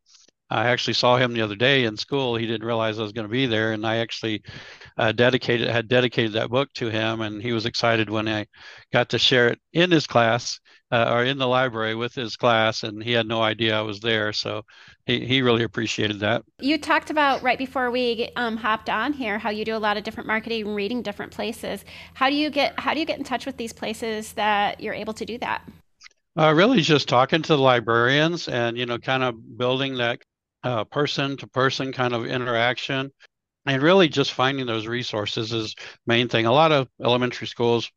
i 0.51 0.67
actually 0.69 0.95
saw 0.95 1.17
him 1.17 1.33
the 1.33 1.43
other 1.43 1.57
day 1.57 1.85
in 1.85 1.97
school 1.97 2.37
he 2.37 2.47
didn't 2.47 2.67
realize 2.67 2.99
i 2.99 3.03
was 3.03 3.13
going 3.13 3.27
to 3.27 3.33
be 3.33 3.47
there 3.47 3.73
and 3.73 3.87
i 3.87 3.97
actually 3.97 4.43
uh, 4.99 5.13
dedicated 5.13 5.69
had 5.69 5.89
dedicated 5.89 6.33
that 6.33 6.51
book 6.51 6.73
to 6.75 6.89
him 6.89 7.21
and 7.21 7.43
he 7.43 7.53
was 7.53 7.67
excited 7.67 8.11
when 8.11 8.29
i 8.29 8.47
got 8.93 9.09
to 9.09 9.19
share 9.19 9.49
it 9.49 9.59
in 9.73 9.91
his 9.91 10.07
class 10.07 10.61
uh, 10.93 11.11
or 11.13 11.25
in 11.25 11.39
the 11.39 11.47
library 11.47 11.95
with 11.95 12.15
his 12.15 12.37
class, 12.37 12.83
and 12.83 13.03
he 13.03 13.13
had 13.13 13.27
no 13.27 13.43
idea 13.43 13.79
I 13.79 13.83
was 13.83 14.01
there. 14.01 14.33
So 14.33 14.63
he, 15.07 15.25
he 15.25 15.43
really 15.43 15.63
appreciated 15.63 16.21
that. 16.21 16.43
You 16.59 16.79
talked 16.79 17.11
about 17.11 17.43
right 17.43 17.59
before 17.59 17.91
we 17.91 18.31
um, 18.37 18.57
hopped 18.57 18.91
on 18.91 19.13
here 19.13 19.39
how 19.39 19.51
you 19.51 19.65
do 19.65 19.77
a 19.77 19.79
lot 19.79 19.97
of 19.97 20.05
different 20.05 20.27
marketing 20.27 20.67
and 20.67 20.75
reading 20.75 21.03
different 21.03 21.33
places. 21.33 21.85
How 22.15 22.29
do 22.29 22.35
you 22.35 22.51
get 22.51 22.79
how 22.79 22.95
do 22.95 23.01
you 23.01 23.07
get 23.07 23.19
in 23.19 23.25
touch 23.25 23.47
with 23.47 23.57
these 23.57 23.73
places 23.73 24.33
that 24.33 24.81
you're 24.81 24.95
able 24.95 25.15
to 25.15 25.25
do 25.25 25.39
that? 25.39 25.63
Uh, 26.37 26.53
really, 26.55 26.81
just 26.81 27.09
talking 27.09 27.43
to 27.43 27.57
the 27.57 27.63
librarians 27.63 28.49
and 28.49 28.77
you 28.77 28.87
know, 28.87 28.99
kind 28.99 29.23
of 29.23 29.59
building 29.59 29.97
that 29.97 30.21
person 30.91 31.37
to 31.39 31.47
person 31.47 31.93
kind 31.93 32.15
of 32.15 32.27
interaction, 32.27 33.11
and 33.67 33.83
really 33.83 34.09
just 34.09 34.33
finding 34.33 34.67
those 34.67 34.87
resources 34.87 35.53
is 35.53 35.75
main 36.07 36.29
thing. 36.29 36.47
A 36.47 36.53
lot 36.53 36.73
of 36.73 36.89
elementary 37.03 37.47
schools 37.47 37.91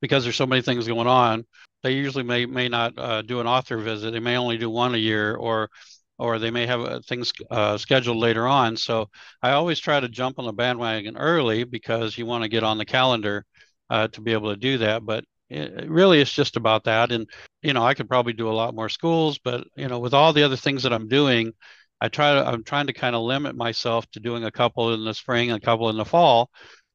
because 0.00 0.24
there's 0.24 0.36
so 0.36 0.46
many 0.46 0.62
things 0.62 0.86
going 0.86 1.06
on 1.06 1.44
they 1.82 1.92
usually 1.92 2.24
may 2.24 2.46
may 2.46 2.68
not 2.68 2.98
uh, 2.98 3.22
do 3.22 3.40
an 3.40 3.46
author 3.46 3.78
visit. 3.78 4.12
They 4.12 4.20
may 4.20 4.36
only 4.36 4.58
do 4.58 4.68
one 4.70 4.94
a 4.94 4.98
year, 4.98 5.34
or 5.34 5.70
or 6.18 6.38
they 6.38 6.50
may 6.50 6.66
have 6.66 6.80
uh, 6.80 7.00
things 7.06 7.32
uh, 7.50 7.78
scheduled 7.78 8.18
later 8.18 8.46
on. 8.46 8.76
So 8.76 9.08
I 9.42 9.52
always 9.52 9.78
try 9.80 10.00
to 10.00 10.08
jump 10.08 10.38
on 10.38 10.44
the 10.46 10.52
bandwagon 10.52 11.16
early 11.16 11.64
because 11.64 12.18
you 12.18 12.26
want 12.26 12.42
to 12.42 12.48
get 12.48 12.62
on 12.64 12.78
the 12.78 12.84
calendar 12.84 13.44
uh, 13.88 14.08
to 14.08 14.20
be 14.20 14.32
able 14.32 14.50
to 14.50 14.56
do 14.56 14.78
that. 14.78 15.04
But 15.04 15.24
it, 15.50 15.90
really, 15.90 16.20
it's 16.20 16.32
just 16.32 16.56
about 16.56 16.84
that. 16.84 17.12
And 17.12 17.28
you 17.62 17.72
know, 17.72 17.82
I 17.84 17.94
could 17.94 18.08
probably 18.08 18.32
do 18.32 18.48
a 18.48 18.52
lot 18.52 18.74
more 18.74 18.88
schools, 18.88 19.38
but 19.38 19.66
you 19.76 19.88
know, 19.88 19.98
with 19.98 20.14
all 20.14 20.32
the 20.32 20.44
other 20.44 20.56
things 20.56 20.84
that 20.84 20.92
I'm 20.92 21.08
doing, 21.08 21.52
I 22.00 22.08
try 22.08 22.34
to 22.34 22.46
I'm 22.46 22.64
trying 22.64 22.86
to 22.86 22.92
kind 22.92 23.14
of 23.14 23.22
limit 23.22 23.56
myself 23.56 24.06
to 24.12 24.20
doing 24.20 24.44
a 24.44 24.50
couple 24.50 24.94
in 24.94 25.04
the 25.04 25.14
spring, 25.14 25.50
a 25.52 25.60
couple 25.60 25.90
in 25.90 25.96
the 25.96 26.04
fall, 26.04 26.50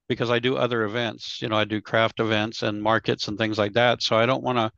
because 0.07 0.31
I 0.31 0.39
do 0.39 0.57
other 0.57 0.83
events. 0.83 1.41
You 1.41 1.49
know, 1.49 1.57
I 1.57 1.65
do 1.65 1.81
craft 1.81 2.19
events 2.19 2.63
and 2.63 2.81
markets 2.81 3.27
and 3.27 3.37
things 3.37 3.57
like 3.57 3.73
that. 3.73 4.01
So 4.01 4.17
I 4.17 4.25
don't 4.25 4.43
want 4.43 4.57
to, 4.57 4.71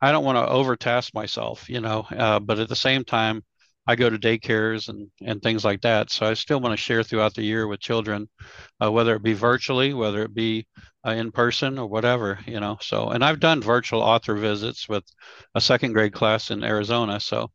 I 0.00 0.12
don't 0.12 0.24
want 0.24 0.38
to 0.38 0.52
overtask 0.52 1.12
myself. 1.14 1.68
You 1.68 1.80
know, 1.80 2.06
uh, 2.10 2.40
but 2.40 2.58
at 2.58 2.68
the 2.68 2.76
same 2.76 3.04
time, 3.04 3.42
I 3.86 3.96
go 3.96 4.08
to 4.08 4.18
daycares 4.18 4.88
and 4.88 5.10
and 5.22 5.42
things 5.42 5.64
like 5.64 5.82
that. 5.82 6.10
So 6.10 6.26
I 6.26 6.34
still 6.34 6.60
want 6.60 6.72
to 6.72 6.76
share 6.76 7.02
throughout 7.02 7.34
the 7.34 7.42
year 7.42 7.66
with 7.66 7.80
children, 7.80 8.28
uh, 8.82 8.90
whether 8.90 9.14
it 9.14 9.22
be 9.22 9.34
virtually, 9.34 9.94
whether 9.94 10.22
it 10.22 10.34
be 10.34 10.66
uh, 11.06 11.10
in 11.10 11.32
person 11.32 11.78
or 11.78 11.86
whatever. 11.86 12.38
You 12.46 12.60
know, 12.60 12.78
so 12.80 13.08
and 13.08 13.24
I've 13.24 13.40
done 13.40 13.60
virtual 13.60 14.00
author 14.00 14.34
visits 14.34 14.88
with 14.88 15.04
a 15.54 15.60
second 15.60 15.92
grade 15.92 16.12
class 16.12 16.50
in 16.50 16.64
Arizona. 16.64 17.20
So 17.20 17.50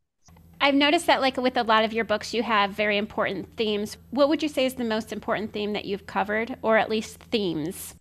I've 0.60 0.74
noticed 0.74 1.06
that, 1.06 1.22
like 1.22 1.38
with 1.38 1.56
a 1.56 1.62
lot 1.62 1.84
of 1.84 1.92
your 1.92 2.04
books, 2.04 2.34
you 2.34 2.42
have 2.42 2.70
very 2.70 2.98
important 2.98 3.56
themes. 3.56 3.96
What 4.10 4.28
would 4.28 4.42
you 4.42 4.48
say 4.48 4.66
is 4.66 4.74
the 4.74 4.84
most 4.84 5.12
important 5.12 5.52
theme 5.52 5.72
that 5.72 5.86
you've 5.86 6.06
covered, 6.06 6.56
or 6.60 6.76
at 6.76 6.90
least 6.90 7.18
themes? 7.18 7.94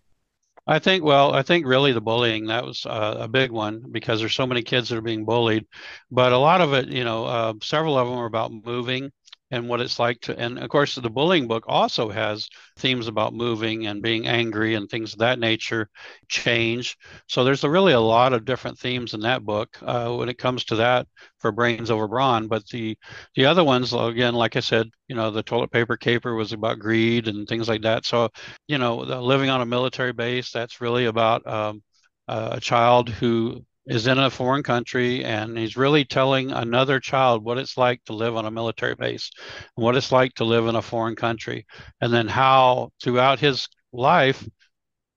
I 0.69 0.77
think, 0.77 1.03
well, 1.03 1.33
I 1.33 1.41
think 1.41 1.65
really 1.65 1.93
the 1.93 1.99
bullying, 2.01 2.45
that 2.45 2.63
was 2.63 2.85
uh, 2.85 3.15
a 3.21 3.27
big 3.27 3.49
one 3.51 3.83
because 3.91 4.19
there's 4.19 4.35
so 4.35 4.45
many 4.45 4.61
kids 4.61 4.89
that 4.89 4.99
are 4.99 5.01
being 5.01 5.25
bullied. 5.25 5.65
But 6.11 6.31
a 6.31 6.37
lot 6.37 6.61
of 6.61 6.73
it, 6.73 6.89
you 6.89 7.03
know, 7.03 7.25
uh, 7.25 7.53
several 7.63 7.97
of 7.97 8.07
them 8.07 8.17
are 8.19 8.27
about 8.27 8.51
moving 8.51 9.11
and 9.51 9.67
what 9.67 9.81
it's 9.81 9.99
like 9.99 10.19
to 10.21 10.37
and 10.39 10.59
of 10.59 10.69
course 10.69 10.95
the 10.95 11.09
bullying 11.09 11.47
book 11.47 11.63
also 11.67 12.09
has 12.09 12.47
themes 12.77 13.07
about 13.07 13.33
moving 13.33 13.87
and 13.87 14.01
being 14.01 14.27
angry 14.27 14.75
and 14.75 14.89
things 14.89 15.13
of 15.13 15.19
that 15.19 15.39
nature 15.39 15.89
change. 16.27 16.97
So 17.27 17.43
there's 17.43 17.63
a, 17.63 17.69
really 17.69 17.93
a 17.93 17.99
lot 17.99 18.33
of 18.33 18.45
different 18.45 18.77
themes 18.79 19.13
in 19.13 19.21
that 19.21 19.43
book 19.43 19.77
uh, 19.81 20.13
when 20.15 20.29
it 20.29 20.37
comes 20.37 20.65
to 20.65 20.75
that 20.77 21.07
for 21.39 21.51
brains 21.51 21.91
over 21.91 22.07
brawn. 22.07 22.47
But 22.47 22.65
the 22.67 22.97
the 23.35 23.45
other 23.45 23.63
ones 23.63 23.93
again 23.93 24.35
like 24.35 24.55
i 24.55 24.59
said 24.59 24.87
you 25.07 25.15
know 25.15 25.31
the 25.31 25.43
toilet 25.43 25.71
paper 25.71 25.97
caper 25.97 26.35
was 26.35 26.53
about 26.53 26.79
greed 26.79 27.27
and 27.27 27.47
things 27.47 27.67
like 27.67 27.81
that. 27.83 28.05
So 28.05 28.29
you 28.67 28.77
know 28.77 28.97
living 28.97 29.49
on 29.49 29.61
a 29.61 29.65
military 29.65 30.13
base 30.13 30.51
that's 30.51 30.81
really 30.81 31.05
about 31.05 31.45
um, 31.47 31.81
a 32.27 32.59
child 32.59 33.09
who 33.09 33.65
is 33.89 34.05
in 34.05 34.19
a 34.19 34.29
foreign 34.29 34.63
country 34.63 35.25
and 35.25 35.57
he's 35.57 35.75
really 35.75 36.05
telling 36.05 36.51
another 36.51 36.99
child 36.99 37.43
what 37.43 37.57
it's 37.57 37.75
like 37.75 38.01
to 38.05 38.13
live 38.13 38.35
on 38.35 38.45
a 38.45 38.51
military 38.51 38.95
base 38.95 39.31
and 39.75 39.83
what 39.83 39.95
it's 39.95 40.11
like 40.11 40.33
to 40.35 40.43
live 40.45 40.67
in 40.67 40.75
a 40.75 40.81
foreign 40.81 41.15
country 41.15 41.65
and 41.99 42.13
then 42.13 42.27
how 42.27 42.91
throughout 43.01 43.39
his 43.39 43.67
life 43.91 44.47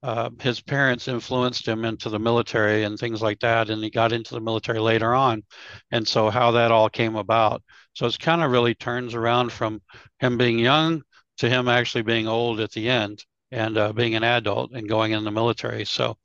uh, 0.03 0.31
his 0.41 0.61
parents 0.61 1.07
influenced 1.07 1.69
him 1.69 1.85
into 1.85 2.09
the 2.09 2.19
military 2.19 2.83
and 2.83 2.99
things 2.99 3.23
like 3.23 3.39
that 3.41 3.71
and 3.71 3.85
he 3.85 3.91
got 3.91 4.11
into 4.11 4.35
the 4.35 4.41
military 4.41 4.81
later 4.81 5.15
on 5.15 5.43
and 5.93 6.09
so 6.09 6.31
how 6.31 6.51
that 6.51 6.73
all 6.73 6.89
came 6.89 7.15
about. 7.15 7.63
So 7.95 8.07
it's 8.07 8.17
kind 8.17 8.43
of 8.43 8.51
really 8.51 8.75
turns 8.75 9.15
around 9.15 9.53
from 9.53 9.81
him 10.19 10.39
being 10.39 10.59
young 10.59 11.03
to 11.39 11.49
him 11.49 11.69
actually 11.69 12.03
being 12.03 12.27
old 12.27 12.59
at 12.59 12.73
the 12.73 12.89
end 12.89 13.25
and 13.53 13.77
uh, 13.77 13.93
being 13.93 14.15
an 14.15 14.25
adult 14.25 14.73
and 14.73 14.89
going 14.89 15.13
in 15.13 15.25
the 15.25 15.31
military. 15.31 15.85
So 15.85 16.17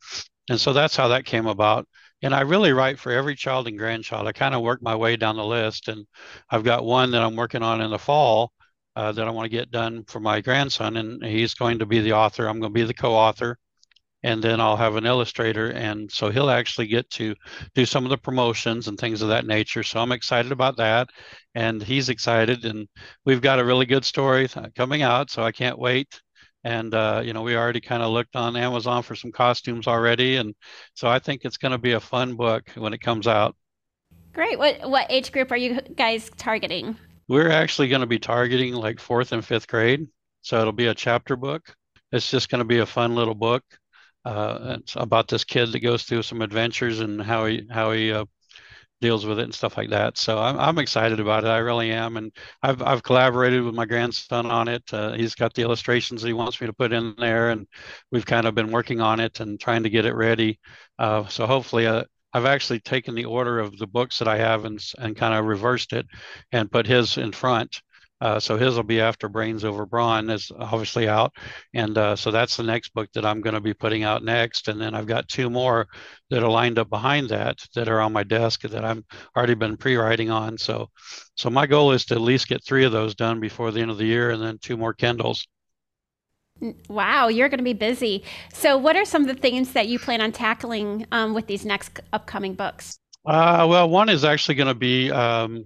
and 0.50 0.60
so 0.60 0.74
that's 0.74 0.96
how 0.96 1.10
that 1.10 1.26
came 1.26 1.46
about 1.46 1.88
and 2.22 2.34
I 2.34 2.42
really 2.42 2.74
write 2.74 3.00
for 3.00 3.12
every 3.12 3.36
child 3.36 3.68
and 3.68 3.78
grandchild. 3.78 4.28
I 4.28 4.32
kind 4.32 4.56
of 4.56 4.62
work 4.62 4.82
my 4.82 4.96
way 4.96 5.16
down 5.16 5.36
the 5.36 5.46
list, 5.46 5.88
and 5.88 6.06
I've 6.50 6.64
got 6.64 6.86
one 6.86 7.12
that 7.12 7.22
I'm 7.22 7.36
working 7.36 7.64
on 7.64 7.82
in 7.82 7.92
the 7.92 8.00
fall 8.00 8.52
uh, 8.96 9.12
that 9.12 9.28
I 9.28 9.32
want 9.32 9.46
to 9.46 9.58
get 9.58 9.72
done 9.72 10.04
for 10.08 10.20
my 10.20 10.42
grandson, 10.42 10.98
and 10.98 11.24
he's 11.24 11.54
going 11.54 11.80
to 11.80 11.86
be 11.86 12.02
the 12.02 12.14
author. 12.14 12.48
I'm 12.48 12.60
going 12.60 12.74
to 12.74 12.80
be 12.80 12.84
the 12.84 12.94
co-author, 12.94 13.58
and 14.24 14.44
then 14.44 14.60
I'll 14.60 14.78
have 14.78 14.96
an 14.96 15.06
illustrator, 15.06 15.72
and 15.72 16.12
so 16.12 16.32
he'll 16.32 16.50
actually 16.50 16.88
get 16.88 17.10
to 17.12 17.36
do 17.76 17.86
some 17.86 18.04
of 18.04 18.10
the 18.10 18.18
promotions 18.18 18.88
and 18.88 18.98
things 18.98 19.22
of 19.22 19.30
that 19.30 19.46
nature. 19.46 19.84
So 19.84 20.00
I'm 20.00 20.12
excited 20.12 20.52
about 20.52 20.78
that, 20.78 21.10
and 21.54 21.84
he's 21.84 22.10
excited, 22.10 22.66
and 22.66 22.88
we've 23.26 23.42
got 23.42 23.60
a 23.60 23.66
really 23.66 23.86
good 23.86 24.06
story 24.06 24.50
coming 24.76 25.04
out, 25.04 25.30
so 25.30 25.44
I 25.44 25.52
can't 25.52 25.78
wait 25.78 26.22
and 26.64 26.94
uh, 26.94 27.22
you 27.24 27.34
know 27.34 27.42
we 27.42 27.56
already 27.56 27.82
kind 27.82 28.04
of 28.04 28.12
looked 28.12 28.36
on 28.36 28.56
amazon 28.56 29.04
for 29.04 29.16
some 29.16 29.32
costumes 29.32 29.88
already 29.88 30.38
and 30.38 30.56
so 30.94 31.08
i 31.08 31.20
think 31.20 31.46
it's 31.46 31.58
going 31.58 31.72
to 31.72 31.78
be 31.78 31.94
a 31.94 32.00
fun 32.00 32.36
book 32.36 32.70
when 32.76 32.94
it 32.94 33.02
comes 33.02 33.28
out. 33.28 33.56
Great. 34.34 34.60
What 34.60 34.90
what 34.90 35.08
age 35.10 35.32
group 35.32 35.52
are 35.52 35.58
you 35.58 35.82
guys 35.96 36.30
targeting? 36.38 36.96
We're 37.28 37.50
actually 37.50 37.88
going 37.90 38.02
to 38.02 38.08
be 38.08 38.20
targeting 38.20 38.74
like 38.74 39.00
fourth 39.00 39.32
and 39.32 39.44
fifth 39.44 39.68
grade 39.68 40.08
so 40.44 40.62
it'll 40.62 40.72
be 40.72 40.88
a 40.88 40.94
chapter 40.94 41.36
book. 41.36 41.76
It's 42.12 42.30
just 42.32 42.48
going 42.50 42.60
to 42.60 42.66
be 42.66 42.80
a 42.80 42.86
fun 42.86 43.16
little 43.16 43.36
book 43.36 43.64
uh, 44.28 44.78
it's 44.80 44.96
about 44.98 45.30
this 45.30 45.46
kid 45.46 45.72
that 45.72 45.80
goes 45.80 46.04
through 46.04 46.22
some 46.22 46.42
adventures 46.42 47.00
and 47.00 47.22
how 47.22 47.46
he 47.46 47.66
how 47.72 47.92
he 47.92 48.12
uh, 48.12 48.26
deals 49.00 49.26
with 49.26 49.40
it 49.40 49.44
and 49.44 49.54
stuff 49.54 49.78
like 49.78 49.90
that. 49.90 50.18
So 50.18 50.40
I'm, 50.40 50.60
I'm 50.60 50.80
excited 50.80 51.20
about 51.20 51.44
it. 51.44 51.48
I 51.48 51.58
really 51.58 51.92
am. 51.92 52.18
And 52.18 52.32
I've, 52.62 52.82
I've 52.82 53.04
collaborated 53.04 53.64
with 53.64 53.76
my 53.76 53.86
grandson 53.86 54.48
on 54.48 54.68
it. 54.68 54.84
Uh, 54.92 55.14
he's 55.14 55.36
got 55.36 55.54
the 55.54 55.62
illustrations 55.62 56.24
he 56.24 56.34
wants 56.34 56.60
me 56.60 56.68
to 56.68 56.74
put 56.74 56.94
in 56.94 57.14
there. 57.18 57.50
And 57.52 57.68
we've 58.12 58.26
kind 58.26 58.48
of 58.48 58.56
been 58.56 58.72
working 58.72 59.02
on 59.02 59.20
it 59.20 59.40
and 59.40 59.60
trying 59.60 59.84
to 59.84 59.90
get 59.90 60.06
it 60.06 60.16
ready. 60.16 60.60
Uh, 60.98 61.28
so 61.28 61.46
hopefully, 61.46 61.88
uh, 61.88 62.04
I've 62.34 62.46
actually 62.46 62.82
taken 62.82 63.16
the 63.16 63.26
order 63.26 63.60
of 63.60 63.78
the 63.78 63.88
books 63.88 64.20
that 64.20 64.28
I 64.28 64.38
have 64.38 64.66
and, 64.66 64.80
and 65.00 65.16
kind 65.16 65.34
of 65.34 65.46
reversed 65.46 65.94
it 65.94 66.06
and 66.52 66.72
put 66.72 66.86
his 66.86 67.18
in 67.18 67.32
front. 67.32 67.82
Uh, 68.20 68.40
so 68.40 68.58
his 68.58 68.76
will 68.76 68.84
be 68.84 69.00
after 69.00 69.30
Brains 69.30 69.64
Over 69.64 69.86
Brawn 69.86 70.30
is 70.30 70.52
obviously 70.58 71.08
out, 71.08 71.34
and 71.74 71.98
uh, 71.98 72.16
so 72.16 72.32
that's 72.32 72.58
the 72.58 72.64
next 72.64 72.94
book 72.94 73.10
that 73.14 73.26
I'm 73.26 73.42
going 73.42 73.54
to 73.54 73.62
be 73.62 73.74
putting 73.74 74.04
out 74.04 74.24
next. 74.24 74.68
And 74.68 74.82
then 74.82 74.96
I've 74.96 75.06
got 75.06 75.28
two 75.28 75.50
more 75.50 75.88
that 76.30 76.42
are 76.42 76.50
lined 76.50 76.80
up 76.80 76.90
behind 76.90 77.30
that 77.30 77.60
that 77.76 77.90
are 77.90 78.02
on 78.02 78.14
my 78.14 78.24
desk 78.24 78.62
that 78.62 78.84
I'm 78.84 79.06
already 79.36 79.54
been 79.54 79.78
pre-writing 79.78 80.32
on. 80.32 80.58
So, 80.58 80.90
so 81.36 81.50
my 81.50 81.68
goal 81.68 81.92
is 81.92 82.06
to 82.06 82.16
at 82.16 82.22
least 82.22 82.48
get 82.48 82.66
three 82.66 82.86
of 82.86 82.92
those 82.92 83.14
done 83.14 83.40
before 83.40 83.72
the 83.72 83.82
end 83.82 83.92
of 83.92 83.98
the 83.98 84.06
year, 84.06 84.32
and 84.32 84.42
then 84.42 84.58
two 84.60 84.78
more 84.78 84.94
Kindles. 84.94 85.48
Wow, 86.90 87.28
you're 87.28 87.50
going 87.50 87.60
to 87.60 87.64
be 87.64 87.74
busy. 87.74 88.24
So, 88.52 88.78
what 88.78 88.96
are 88.96 89.06
some 89.06 89.22
of 89.22 89.28
the 89.28 89.40
things 89.40 89.74
that 89.74 89.88
you 89.88 90.00
plan 90.00 90.22
on 90.22 90.32
tackling 90.32 91.06
um, 91.12 91.36
with 91.36 91.46
these 91.46 91.66
next 91.66 92.00
upcoming 92.14 92.56
books? 92.56 92.98
Uh, 93.28 93.68
well, 93.70 93.90
one 93.90 94.10
is 94.10 94.24
actually 94.24 94.56
going 94.56 94.68
to 94.68 94.74
be 94.74 95.12
um, 95.12 95.66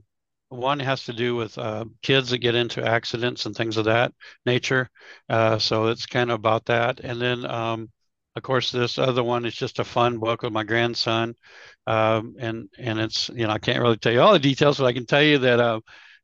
one 0.52 0.80
has 0.80 1.06
to 1.06 1.14
do 1.14 1.36
with 1.36 1.58
uh, 1.58 1.86
kids 2.02 2.30
that 2.30 2.40
get 2.40 2.56
into 2.56 2.86
accidents 2.86 3.46
and 3.46 3.56
things 3.56 3.78
of 3.78 3.86
that 3.86 4.14
nature. 4.46 4.90
Uh, 5.30 5.58
so 5.58 5.88
it's 5.88 6.06
kind 6.06 6.30
of 6.30 6.36
about 6.36 6.66
that. 6.66 7.00
And 7.00 7.22
then, 7.22 7.46
um, 7.46 7.90
of 8.36 8.44
course, 8.44 8.72
this 8.72 8.98
other 8.98 9.24
one 9.24 9.46
is 9.46 9.56
just 9.56 9.80
a 9.80 9.84
fun 9.84 10.20
book 10.20 10.42
with 10.44 10.54
my 10.54 10.64
grandson. 10.64 11.36
Um, 11.88 12.36
and 12.40 12.70
and 12.78 13.00
it's 13.00 13.30
you 13.30 13.48
know 13.48 13.54
I 13.54 13.60
can't 13.60 13.82
really 13.82 13.98
tell 13.98 14.14
you 14.14 14.22
all 14.22 14.34
the 14.34 14.40
details, 14.40 14.78
but 14.78 14.86
I 14.86 14.94
can 14.94 15.06
tell 15.06 15.24
you 15.24 15.40
that 15.40 15.60
uh, 15.60 15.80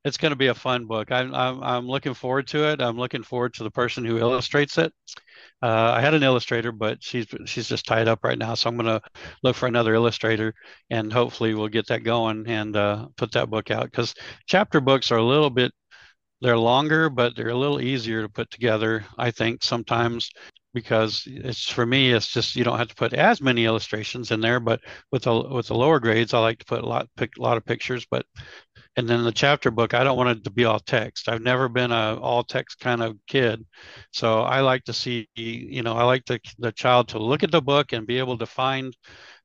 it's 0.07 0.17
going 0.17 0.31
to 0.31 0.37
be 0.37 0.47
a 0.47 0.55
fun 0.55 0.85
book. 0.85 1.11
I'm, 1.11 1.33
I'm 1.33 1.63
I'm 1.63 1.87
looking 1.87 2.13
forward 2.13 2.47
to 2.47 2.69
it. 2.69 2.81
I'm 2.81 2.97
looking 2.97 3.23
forward 3.23 3.53
to 3.55 3.63
the 3.63 3.71
person 3.71 4.05
who 4.05 4.17
illustrates 4.17 4.77
it. 4.77 4.93
Uh, 5.61 5.91
I 5.95 6.01
had 6.01 6.13
an 6.13 6.23
illustrator, 6.23 6.71
but 6.71 7.03
she's 7.03 7.27
she's 7.45 7.67
just 7.67 7.85
tied 7.85 8.07
up 8.07 8.23
right 8.23 8.37
now. 8.37 8.53
So 8.55 8.69
I'm 8.69 8.77
going 8.77 8.87
to 8.87 9.01
look 9.43 9.55
for 9.55 9.67
another 9.67 9.93
illustrator, 9.93 10.53
and 10.89 11.11
hopefully 11.11 11.53
we'll 11.53 11.67
get 11.67 11.87
that 11.87 12.03
going 12.03 12.47
and 12.47 12.75
uh, 12.75 13.07
put 13.17 13.31
that 13.33 13.49
book 13.49 13.71
out. 13.71 13.85
Because 13.85 14.13
chapter 14.47 14.81
books 14.81 15.11
are 15.11 15.17
a 15.17 15.23
little 15.23 15.49
bit 15.49 15.71
they're 16.41 16.57
longer, 16.57 17.09
but 17.09 17.35
they're 17.35 17.49
a 17.49 17.55
little 17.55 17.81
easier 17.81 18.21
to 18.21 18.29
put 18.29 18.51
together. 18.51 19.05
I 19.17 19.31
think 19.31 19.63
sometimes 19.63 20.29
because 20.73 21.23
it's 21.25 21.67
for 21.67 21.87
me 21.87 22.11
it's 22.11 22.27
just 22.27 22.55
you 22.55 22.63
don't 22.63 22.77
have 22.77 22.89
to 22.89 22.95
put 22.95 23.13
as 23.13 23.41
many 23.41 23.65
illustrations 23.65 24.29
in 24.29 24.41
there 24.41 24.59
but 24.59 24.79
with 25.11 25.23
the 25.23 25.41
with 25.49 25.65
the 25.67 25.73
lower 25.73 25.99
grades 25.99 26.35
i 26.35 26.39
like 26.39 26.59
to 26.59 26.65
put 26.65 26.83
a 26.83 26.85
lot 26.85 27.07
pick 27.15 27.35
a 27.37 27.41
lot 27.41 27.57
of 27.57 27.65
pictures 27.65 28.05
but 28.11 28.25
and 28.97 29.07
then 29.07 29.23
the 29.23 29.31
chapter 29.31 29.71
book 29.71 29.93
i 29.93 30.03
don't 30.03 30.17
want 30.17 30.29
it 30.29 30.43
to 30.43 30.49
be 30.49 30.65
all 30.65 30.79
text 30.79 31.29
i've 31.29 31.41
never 31.41 31.69
been 31.69 31.91
a 31.91 32.19
all 32.19 32.43
text 32.43 32.79
kind 32.79 33.01
of 33.01 33.15
kid 33.27 33.65
so 34.11 34.41
i 34.41 34.59
like 34.59 34.83
to 34.83 34.93
see 34.93 35.27
you 35.35 35.83
know 35.83 35.93
i 35.93 36.03
like 36.03 36.25
the, 36.25 36.39
the 36.59 36.71
child 36.73 37.07
to 37.07 37.19
look 37.19 37.43
at 37.43 37.51
the 37.51 37.61
book 37.61 37.93
and 37.93 38.05
be 38.07 38.19
able 38.19 38.37
to 38.37 38.45
find 38.45 38.93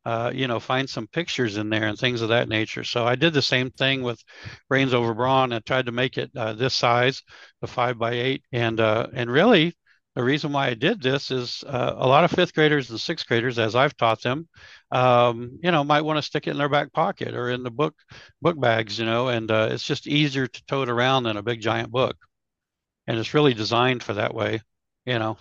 uh, 0.04 0.32
you 0.34 0.48
know, 0.48 0.58
find 0.58 0.88
some 0.90 1.06
pictures 1.06 1.56
in 1.56 1.70
there 1.70 1.86
and 1.86 1.98
things 1.98 2.22
of 2.22 2.30
that 2.30 2.48
nature. 2.48 2.82
So 2.84 3.06
I 3.06 3.14
did 3.14 3.32
the 3.32 3.42
same 3.42 3.70
thing 3.70 4.02
with 4.02 4.22
Brains 4.68 4.94
Over 4.94 5.14
Brawn. 5.14 5.52
I 5.52 5.60
tried 5.60 5.86
to 5.86 5.92
make 5.92 6.18
it 6.18 6.30
uh, 6.36 6.54
this 6.54 6.74
size, 6.74 7.22
the 7.60 7.68
five 7.68 7.98
by 7.98 8.12
eight, 8.12 8.42
and 8.52 8.80
uh, 8.80 9.06
and 9.14 9.30
really 9.30 9.74
the 10.14 10.22
reason 10.22 10.52
why 10.52 10.68
I 10.68 10.74
did 10.74 11.00
this 11.00 11.30
is 11.30 11.64
uh, 11.66 11.94
a 11.96 12.06
lot 12.06 12.24
of 12.24 12.30
fifth 12.30 12.54
graders 12.54 12.90
and 12.90 13.00
sixth 13.00 13.26
graders, 13.26 13.58
as 13.58 13.74
I've 13.74 13.96
taught 13.96 14.22
them, 14.22 14.48
um, 14.90 15.58
you 15.62 15.70
know, 15.70 15.84
might 15.84 16.02
want 16.02 16.18
to 16.18 16.22
stick 16.22 16.46
it 16.46 16.50
in 16.50 16.58
their 16.58 16.68
back 16.68 16.92
pocket 16.92 17.34
or 17.34 17.50
in 17.50 17.62
the 17.62 17.70
book 17.70 17.94
book 18.42 18.60
bags, 18.60 18.98
you 18.98 19.06
know, 19.06 19.28
and 19.28 19.50
uh, 19.50 19.68
it's 19.70 19.84
just 19.84 20.06
easier 20.06 20.46
to 20.46 20.64
tote 20.66 20.90
around 20.90 21.22
than 21.24 21.38
a 21.38 21.42
big 21.42 21.60
giant 21.60 21.90
book, 21.90 22.16
and 23.06 23.18
it's 23.18 23.34
really 23.34 23.54
designed 23.54 24.02
for 24.02 24.14
that 24.14 24.34
way, 24.34 24.60
you 25.06 25.18
know. 25.18 25.38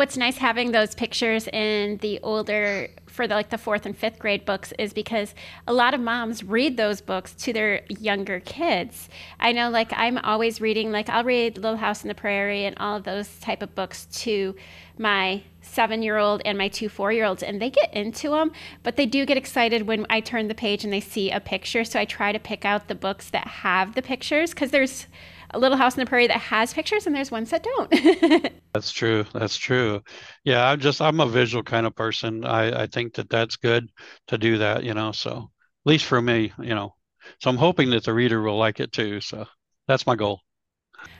What's 0.00 0.16
nice 0.16 0.38
having 0.38 0.72
those 0.72 0.94
pictures 0.94 1.46
in 1.46 1.98
the 1.98 2.20
older 2.22 2.88
for 3.06 3.28
the, 3.28 3.34
like 3.34 3.50
the 3.50 3.58
fourth 3.58 3.84
and 3.84 3.94
fifth 3.94 4.18
grade 4.18 4.46
books 4.46 4.72
is 4.78 4.94
because 4.94 5.34
a 5.66 5.74
lot 5.74 5.92
of 5.92 6.00
moms 6.00 6.42
read 6.42 6.78
those 6.78 7.02
books 7.02 7.34
to 7.34 7.52
their 7.52 7.82
younger 7.90 8.40
kids. 8.40 9.10
I 9.38 9.52
know 9.52 9.68
like 9.68 9.92
I'm 9.94 10.16
always 10.16 10.58
reading 10.58 10.90
like 10.90 11.10
I'll 11.10 11.22
read 11.22 11.58
Little 11.58 11.76
House 11.76 12.02
on 12.02 12.08
the 12.08 12.14
Prairie 12.14 12.64
and 12.64 12.78
all 12.78 12.96
of 12.96 13.04
those 13.04 13.28
type 13.40 13.62
of 13.62 13.74
books 13.74 14.06
to 14.22 14.56
my 14.96 15.42
seven 15.60 16.02
year 16.02 16.16
old 16.16 16.40
and 16.46 16.56
my 16.56 16.68
two 16.68 16.88
four 16.88 17.12
year 17.12 17.26
olds, 17.26 17.42
and 17.42 17.60
they 17.60 17.68
get 17.68 17.92
into 17.92 18.30
them, 18.30 18.52
but 18.82 18.96
they 18.96 19.04
do 19.04 19.26
get 19.26 19.36
excited 19.36 19.86
when 19.86 20.06
I 20.08 20.20
turn 20.20 20.48
the 20.48 20.54
page 20.54 20.82
and 20.82 20.90
they 20.90 21.00
see 21.00 21.30
a 21.30 21.40
picture. 21.40 21.84
So 21.84 22.00
I 22.00 22.06
try 22.06 22.32
to 22.32 22.38
pick 22.38 22.64
out 22.64 22.88
the 22.88 22.94
books 22.94 23.28
that 23.28 23.46
have 23.46 23.94
the 23.94 24.00
pictures 24.00 24.52
because 24.52 24.70
there's 24.70 25.08
a 25.52 25.58
little 25.58 25.76
house 25.76 25.96
in 25.96 26.00
the 26.00 26.06
prairie 26.06 26.26
that 26.26 26.40
has 26.40 26.72
pictures 26.72 27.06
and 27.06 27.14
there's 27.14 27.30
ones 27.30 27.50
that 27.50 27.62
don't. 27.62 28.52
that's 28.72 28.92
true. 28.92 29.24
That's 29.32 29.56
true. 29.56 30.02
Yeah, 30.44 30.68
I'm 30.68 30.80
just 30.80 31.00
I'm 31.00 31.20
a 31.20 31.26
visual 31.26 31.62
kind 31.62 31.86
of 31.86 31.94
person. 31.94 32.44
I 32.44 32.82
I 32.82 32.86
think 32.86 33.14
that 33.14 33.30
that's 33.30 33.56
good 33.56 33.90
to 34.28 34.38
do 34.38 34.58
that, 34.58 34.84
you 34.84 34.94
know. 34.94 35.12
So 35.12 35.50
at 35.84 35.90
least 35.90 36.04
for 36.04 36.20
me, 36.20 36.52
you 36.58 36.74
know. 36.74 36.94
So 37.40 37.50
I'm 37.50 37.56
hoping 37.56 37.90
that 37.90 38.04
the 38.04 38.14
reader 38.14 38.40
will 38.40 38.58
like 38.58 38.80
it 38.80 38.92
too. 38.92 39.20
So 39.20 39.46
that's 39.86 40.06
my 40.06 40.16
goal. 40.16 40.40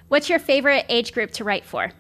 What's 0.09 0.29
your 0.29 0.39
favorite 0.39 0.87
age 0.89 1.13
group 1.13 1.31
to 1.33 1.45
write 1.45 1.65
for? 1.65 1.93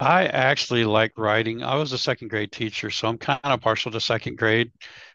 I 0.00 0.26
actually 0.26 0.84
like 0.84 1.12
writing. 1.18 1.62
I 1.62 1.76
was 1.76 1.92
a 1.92 1.98
second 1.98 2.28
grade 2.28 2.52
teacher, 2.52 2.90
so 2.90 3.06
I'm 3.08 3.18
kind 3.18 3.40
of 3.44 3.60
partial 3.60 3.92
to 3.92 4.00
second 4.00 4.38
grade. 4.38 4.72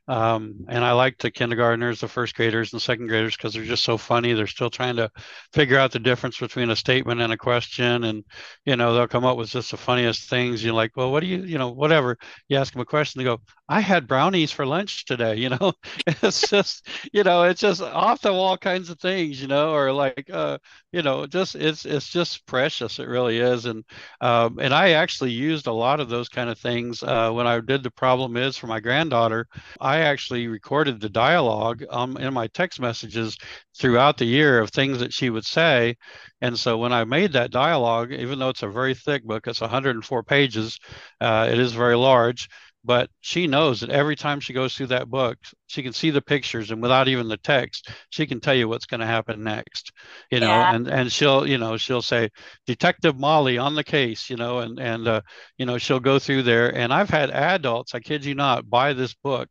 Um, 0.08 0.66
and 0.70 0.84
I 0.84 0.92
like 0.92 1.18
the 1.18 1.32
kindergartners, 1.32 2.00
the 2.00 2.08
first 2.08 2.36
graders, 2.36 2.74
and 2.74 2.82
second 2.82 3.08
graders 3.08 3.36
because 3.36 3.54
they're 3.54 3.64
just 3.64 3.84
so 3.84 3.98
funny. 3.98 4.34
They're 4.34 4.48
still 4.48 4.70
trying 4.70 4.98
to 4.98 5.10
figure 5.54 5.80
out 5.80 5.92
the 5.92 6.00
difference 6.00 6.38
between 6.40 6.70
a 6.70 6.76
statement 6.76 7.22
and 7.22 7.34
a 7.34 7.38
question, 7.38 8.04
and 8.04 8.24
you 8.66 8.76
know 8.76 8.94
they'll 8.94 9.08
come 9.08 9.26
up 9.26 9.38
with 9.38 9.50
just 9.50 9.72
the 9.72 9.78
funniest 9.78 10.30
things. 10.30 10.64
You're 10.64 10.74
like, 10.74 10.96
well, 10.96 11.12
what 11.12 11.22
do 11.22 11.28
you, 11.28 11.44
you 11.44 11.58
know, 11.58 11.72
whatever. 11.72 12.18
You 12.50 12.58
ask 12.58 12.74
them 12.74 12.82
a 12.82 12.86
question, 12.86 13.20
they 13.20 13.26
go, 13.26 13.42
I 13.68 13.82
had 13.82 14.08
brownies 14.08 14.52
for 14.52 14.66
lunch 14.66 15.06
today. 15.06 15.36
You 15.46 15.50
know, 15.50 15.74
it's 16.08 16.50
just, 16.50 16.88
you 17.14 17.24
know, 17.24 17.44
it's 17.44 17.62
just 17.62 17.80
off 17.82 18.22
the 18.22 18.34
wall 18.34 18.58
kinds 18.58 18.90
of 18.90 19.00
things. 19.00 19.40
You 19.42 19.48
know, 19.48 19.74
or 19.74 19.92
like, 19.92 20.28
uh, 20.32 20.58
you 20.92 21.02
know, 21.04 21.28
just 21.28 21.56
it's 21.56 21.86
it's 21.86 22.10
just 22.10 22.46
precious. 22.48 22.98
It 23.00 23.08
really 23.08 23.40
is, 23.40 23.66
and 23.66 23.84
um, 24.22 24.58
and 24.60 24.74
I 24.74 24.92
actually 24.92 25.32
used 25.32 25.68
a 25.68 25.74
lot 25.74 26.00
of 26.00 26.10
those 26.10 26.30
kind 26.30 26.50
of 26.50 26.58
things 26.58 27.04
uh, 27.04 27.32
when 27.32 27.48
I 27.48 27.60
did 27.60 27.84
the 27.84 27.92
problem 27.92 28.38
is 28.38 28.58
for 28.58 28.68
my 28.68 28.80
granddaughter. 28.80 29.48
I 29.80 29.95
I 29.96 30.00
actually 30.02 30.48
recorded 30.48 31.00
the 31.00 31.10
dialogue 31.10 31.84
um, 31.90 32.18
in 32.18 32.34
my 32.34 32.48
text 32.48 32.80
messages 32.80 33.38
throughout 33.78 34.18
the 34.18 34.26
year 34.26 34.60
of 34.60 34.70
things 34.70 35.00
that 35.00 35.14
she 35.14 35.30
would 35.30 35.46
say. 35.46 35.96
And 36.42 36.60
so 36.60 36.78
when 36.78 36.92
I 36.92 37.06
made 37.06 37.34
that 37.34 37.52
dialogue, 37.52 38.12
even 38.12 38.40
though 38.40 38.50
it's 38.50 38.64
a 38.64 38.68
very 38.68 38.94
thick 38.94 39.24
book, 39.24 39.48
it's 39.48 39.62
104 39.62 40.24
pages, 40.24 40.78
uh, 41.22 41.48
it 41.50 41.60
is 41.60 41.72
very 41.72 41.96
large 41.96 42.50
but 42.86 43.10
she 43.20 43.48
knows 43.48 43.80
that 43.80 43.90
every 43.90 44.16
time 44.16 44.40
she 44.40 44.54
goes 44.54 44.76
through 44.76 44.86
that 44.86 45.10
book 45.10 45.38
she 45.68 45.82
can 45.82 45.92
see 45.92 46.12
the 46.12 46.22
pictures 46.22 46.70
and 46.70 46.82
without 46.82 47.08
even 47.08 47.28
the 47.28 47.38
text 47.38 47.90
she 48.12 48.28
can 48.28 48.40
tell 48.40 48.54
you 48.54 48.70
what's 48.70 48.86
going 48.86 49.00
to 49.00 49.06
happen 49.06 49.44
next 49.44 49.92
you 50.32 50.40
know 50.40 50.48
yeah. 50.48 50.74
and 50.74 50.88
and 50.88 51.12
she'll 51.12 51.48
you 51.48 51.58
know 51.58 51.76
she'll 51.76 52.02
say 52.02 52.30
detective 52.68 53.20
molly 53.20 53.58
on 53.58 53.76
the 53.76 53.84
case 53.84 54.30
you 54.30 54.38
know 54.38 54.60
and 54.60 54.80
and 54.80 55.08
uh, 55.08 55.22
you 55.58 55.66
know 55.66 55.78
she'll 55.78 56.00
go 56.00 56.20
through 56.20 56.44
there 56.44 56.74
and 56.76 56.94
i've 56.94 57.10
had 57.10 57.32
adults 57.32 57.96
i 57.96 58.00
kid 58.00 58.24
you 58.24 58.36
not 58.36 58.70
buy 58.70 58.94
this 58.94 59.16
book 59.16 59.50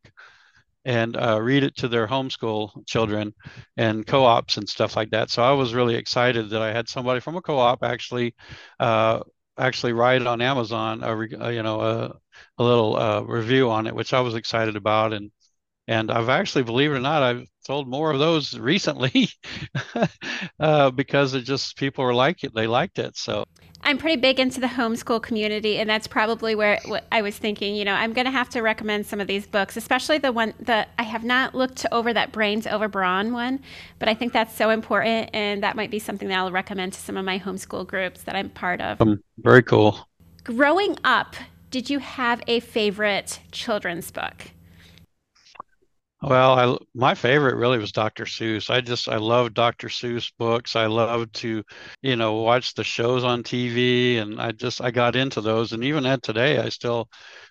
and 0.85 1.17
uh, 1.17 1.41
read 1.41 1.63
it 1.63 1.75
to 1.77 1.87
their 1.87 2.07
homeschool 2.07 2.85
children 2.87 3.33
and 3.77 4.05
co-ops 4.05 4.57
and 4.57 4.69
stuff 4.69 4.95
like 4.95 5.09
that. 5.11 5.29
So 5.29 5.43
I 5.43 5.51
was 5.53 5.73
really 5.73 5.95
excited 5.95 6.49
that 6.51 6.61
I 6.61 6.71
had 6.71 6.87
somebody 6.87 7.19
from 7.19 7.35
a 7.37 7.41
co-op 7.41 7.83
actually 7.83 8.35
uh, 8.79 9.21
actually 9.57 9.93
write 9.93 10.25
on 10.27 10.41
Amazon 10.41 11.03
a, 11.03 11.11
uh, 11.45 11.49
you 11.49 11.63
know 11.63 11.81
a, 11.81 12.13
a 12.57 12.63
little 12.63 12.95
uh, 12.97 13.21
review 13.21 13.69
on 13.71 13.87
it, 13.87 13.95
which 13.95 14.13
I 14.13 14.21
was 14.21 14.35
excited 14.35 14.75
about 14.75 15.13
and 15.13 15.31
and 15.87 16.11
I've 16.11 16.29
actually, 16.29 16.63
believe 16.63 16.91
it 16.91 16.95
or 16.95 16.99
not, 16.99 17.23
I've 17.23 17.47
sold 17.61 17.87
more 17.87 18.11
of 18.11 18.19
those 18.19 18.57
recently 18.57 19.29
uh, 20.59 20.91
because 20.91 21.33
it 21.33 21.41
just 21.41 21.77
people 21.77 22.03
were 22.03 22.13
like 22.13 22.43
it, 22.43 22.53
they 22.53 22.67
liked 22.67 22.99
it. 22.99 23.17
So 23.17 23.45
I'm 23.81 23.99
pretty 23.99 24.19
big 24.19 24.39
into 24.39 24.59
the 24.59 24.67
homeschool 24.67 25.21
community, 25.21 25.77
and 25.77 25.87
that's 25.87 26.07
probably 26.07 26.55
where 26.55 26.79
I 27.11 27.21
was 27.21 27.37
thinking. 27.37 27.75
You 27.75 27.85
know, 27.85 27.93
I'm 27.93 28.13
going 28.13 28.25
to 28.25 28.31
have 28.31 28.49
to 28.49 28.61
recommend 28.61 29.05
some 29.05 29.21
of 29.21 29.27
these 29.27 29.45
books, 29.45 29.77
especially 29.77 30.17
the 30.17 30.31
one 30.31 30.55
that 30.61 30.89
I 30.97 31.03
have 31.03 31.23
not 31.23 31.53
looked 31.53 31.85
over 31.91 32.11
that 32.11 32.31
brains 32.31 32.65
over 32.65 32.87
brawn 32.87 33.31
one, 33.31 33.59
but 33.99 34.09
I 34.09 34.15
think 34.15 34.33
that's 34.33 34.55
so 34.55 34.71
important, 34.71 35.29
and 35.33 35.61
that 35.61 35.75
might 35.75 35.91
be 35.91 35.99
something 35.99 36.27
that 36.29 36.37
I'll 36.39 36.51
recommend 36.51 36.93
to 36.93 36.99
some 36.99 37.15
of 37.15 37.25
my 37.25 37.37
homeschool 37.37 37.85
groups 37.85 38.23
that 38.23 38.35
I'm 38.35 38.49
part 38.49 38.81
of. 38.81 38.99
Um, 38.99 39.23
very 39.37 39.61
cool. 39.61 40.09
Growing 40.43 40.97
up, 41.03 41.35
did 41.69 41.87
you 41.87 41.99
have 41.99 42.41
a 42.47 42.61
favorite 42.61 43.39
children's 43.51 44.09
book? 44.09 44.51
Well, 46.27 46.57
I, 46.59 46.77
my 46.95 47.13
favorite 47.13 47.55
really 47.55 47.77
was 47.77 47.91
Dr. 47.91 48.25
Seuss. 48.25 48.71
I 48.71 48.81
just 48.81 49.07
I 49.07 49.17
love 49.17 49.53
Dr. 49.53 49.89
Seuss 49.89 50.31
books. 50.39 50.75
I 50.75 50.87
love 50.87 51.31
to, 51.33 51.63
you 52.01 52.15
know, 52.15 52.41
watch 52.41 52.73
the 52.73 52.83
shows 52.83 53.23
on 53.23 53.43
TV, 53.43 54.17
and 54.17 54.41
I 54.41 54.51
just 54.51 54.81
I 54.81 54.89
got 54.89 55.15
into 55.15 55.39
those. 55.39 55.71
And 55.71 55.83
even 55.83 56.05
at 56.07 56.23
today, 56.23 56.57
I 56.57 56.69
still, 56.69 57.09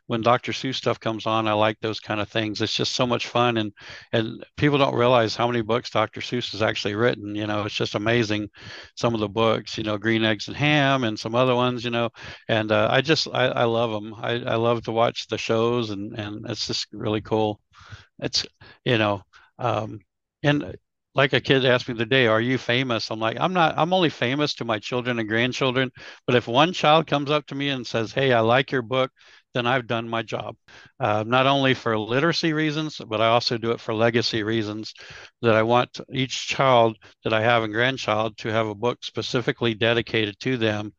when 0.08 0.22
Dr. 0.22 0.50
Seuss 0.50 0.74
stuff 0.74 0.98
comes 0.98 1.24
on, 1.24 1.46
I 1.46 1.52
like 1.52 1.78
those 1.80 2.00
kind 2.00 2.20
of 2.20 2.28
things. 2.28 2.60
It's 2.60 2.74
just 2.74 2.94
so 2.94 3.06
much 3.06 3.28
fun, 3.28 3.58
and 3.58 3.72
and 4.12 4.44
people 4.56 4.78
don't 4.78 4.96
realize 4.96 5.36
how 5.36 5.46
many 5.46 5.62
books 5.62 5.90
Dr. 5.90 6.20
Seuss 6.20 6.50
has 6.50 6.60
actually 6.62 6.96
written. 6.96 7.36
You 7.36 7.46
know, 7.46 7.62
it's 7.66 7.76
just 7.76 7.94
amazing. 7.94 8.48
Some 8.96 9.14
of 9.14 9.20
the 9.20 9.28
books, 9.28 9.78
you 9.78 9.84
know, 9.84 9.98
Green 9.98 10.24
Eggs 10.24 10.48
and 10.48 10.56
Ham, 10.56 11.04
and 11.04 11.16
some 11.18 11.36
other 11.36 11.54
ones, 11.54 11.84
you 11.84 11.90
know, 11.90 12.10
and 12.48 12.72
uh, 12.72 12.88
I 12.90 13.02
just 13.02 13.28
I, 13.32 13.46
I 13.46 13.64
love 13.64 13.92
them. 13.92 14.14
I, 14.16 14.32
I 14.40 14.56
love 14.56 14.82
to 14.84 14.92
watch 14.92 15.28
the 15.28 15.38
shows, 15.38 15.90
and 15.90 16.18
and 16.18 16.44
it's 16.50 16.66
just 16.66 16.88
really 16.92 17.20
cool. 17.20 17.60
It's 18.20 18.46
you 18.84 18.98
know, 18.98 19.22
um, 19.58 20.00
and 20.42 20.76
like 21.14 21.32
a 21.32 21.40
kid 21.40 21.64
asked 21.64 21.88
me 21.88 21.94
the 21.94 22.06
day, 22.06 22.26
"Are 22.26 22.40
you 22.40 22.58
famous?" 22.58 23.10
I'm 23.10 23.20
like, 23.20 23.38
"I'm 23.40 23.52
not. 23.52 23.74
I'm 23.76 23.92
only 23.92 24.10
famous 24.10 24.54
to 24.54 24.64
my 24.64 24.78
children 24.78 25.18
and 25.18 25.28
grandchildren. 25.28 25.90
But 26.26 26.36
if 26.36 26.46
one 26.48 26.72
child 26.72 27.06
comes 27.06 27.30
up 27.30 27.46
to 27.46 27.54
me 27.54 27.68
and 27.70 27.86
says, 27.86 28.12
"Hey, 28.12 28.32
I 28.32 28.40
like 28.40 28.70
your 28.72 28.82
book," 28.82 29.10
then 29.54 29.66
I've 29.66 29.86
done 29.86 30.08
my 30.08 30.22
job. 30.22 30.56
Uh, 30.98 31.24
not 31.26 31.46
only 31.46 31.74
for 31.74 31.98
literacy 31.98 32.52
reasons, 32.52 33.00
but 33.06 33.20
I 33.20 33.28
also 33.28 33.58
do 33.58 33.70
it 33.72 33.80
for 33.80 33.94
legacy 33.94 34.42
reasons. 34.42 34.94
That 35.42 35.54
I 35.54 35.62
want 35.62 36.00
each 36.12 36.46
child 36.48 36.96
that 37.24 37.32
I 37.32 37.42
have 37.42 37.62
and 37.62 37.72
grandchild 37.72 38.36
to 38.38 38.48
have 38.50 38.66
a 38.66 38.74
book 38.74 39.04
specifically 39.04 39.74
dedicated 39.74 40.38
to 40.40 40.56
them, 40.56 40.92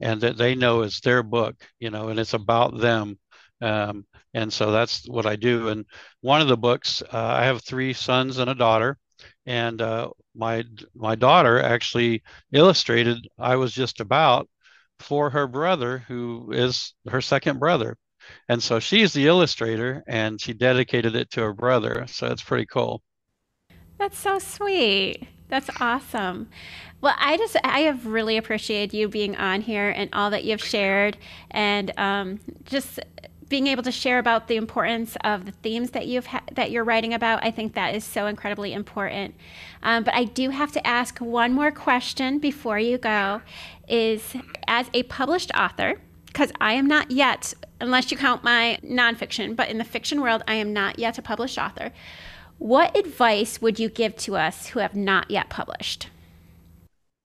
and 0.00 0.20
that 0.22 0.36
they 0.38 0.54
know 0.54 0.82
is 0.82 1.00
their 1.00 1.22
book. 1.22 1.56
You 1.78 1.90
know, 1.90 2.08
and 2.08 2.20
it's 2.20 2.34
about 2.34 2.78
them. 2.78 3.18
Um, 3.62 4.06
and 4.34 4.52
so 4.52 4.70
that's 4.72 5.08
what 5.08 5.26
I 5.26 5.36
do. 5.36 5.68
And 5.68 5.86
one 6.20 6.40
of 6.40 6.48
the 6.48 6.56
books, 6.56 7.02
uh, 7.02 7.08
I 7.12 7.44
have 7.44 7.62
three 7.62 7.92
sons 7.92 8.38
and 8.38 8.50
a 8.50 8.54
daughter, 8.54 8.98
and 9.46 9.80
uh, 9.80 10.10
my 10.34 10.64
my 10.94 11.14
daughter 11.14 11.60
actually 11.60 12.22
illustrated 12.52 13.28
I 13.38 13.56
was 13.56 13.72
just 13.72 14.00
about 14.00 14.48
for 14.98 15.30
her 15.30 15.46
brother, 15.46 15.98
who 16.08 16.52
is 16.52 16.94
her 17.08 17.20
second 17.20 17.58
brother. 17.58 17.96
And 18.48 18.62
so 18.62 18.80
she's 18.80 19.12
the 19.12 19.26
illustrator, 19.26 20.02
and 20.06 20.40
she 20.40 20.52
dedicated 20.54 21.16
it 21.16 21.30
to 21.32 21.42
her 21.42 21.52
brother. 21.54 22.06
So 22.08 22.28
it's 22.28 22.42
pretty 22.42 22.66
cool. 22.66 23.02
That's 23.98 24.18
so 24.18 24.38
sweet. 24.38 25.26
That's 25.48 25.70
awesome. 25.80 26.48
Well, 27.00 27.14
I 27.18 27.36
just 27.36 27.56
I 27.64 27.80
have 27.80 28.06
really 28.06 28.36
appreciated 28.36 28.96
you 28.96 29.08
being 29.08 29.36
on 29.36 29.60
here 29.60 29.90
and 29.90 30.08
all 30.12 30.30
that 30.30 30.44
you've 30.44 30.64
shared, 30.64 31.18
and 31.50 31.92
um, 31.98 32.40
just 32.64 33.00
being 33.52 33.66
able 33.66 33.82
to 33.82 33.92
share 33.92 34.18
about 34.18 34.48
the 34.48 34.56
importance 34.56 35.14
of 35.24 35.44
the 35.44 35.52
themes 35.52 35.90
that 35.90 36.06
you've 36.06 36.24
ha- 36.24 36.42
that 36.52 36.70
you're 36.70 36.84
writing 36.84 37.12
about, 37.12 37.44
I 37.44 37.50
think 37.50 37.74
that 37.74 37.94
is 37.94 38.02
so 38.02 38.26
incredibly 38.26 38.72
important. 38.72 39.34
Um, 39.82 40.04
but 40.04 40.14
I 40.14 40.24
do 40.24 40.48
have 40.48 40.72
to 40.72 40.86
ask 40.86 41.18
one 41.18 41.52
more 41.52 41.70
question 41.70 42.38
before 42.38 42.78
you 42.78 42.96
go: 42.96 43.42
Is 43.86 44.34
as 44.66 44.86
a 44.94 45.02
published 45.02 45.50
author, 45.54 46.00
because 46.28 46.50
I 46.62 46.72
am 46.72 46.86
not 46.86 47.10
yet, 47.10 47.52
unless 47.78 48.10
you 48.10 48.16
count 48.16 48.42
my 48.42 48.78
nonfiction, 48.82 49.54
but 49.54 49.68
in 49.68 49.76
the 49.76 49.84
fiction 49.84 50.22
world, 50.22 50.42
I 50.48 50.54
am 50.54 50.72
not 50.72 50.98
yet 50.98 51.18
a 51.18 51.22
published 51.22 51.58
author. 51.58 51.92
What 52.56 52.96
advice 52.96 53.60
would 53.60 53.78
you 53.78 53.90
give 53.90 54.16
to 54.16 54.36
us 54.36 54.68
who 54.68 54.78
have 54.78 54.94
not 54.94 55.30
yet 55.30 55.50
published? 55.50 56.08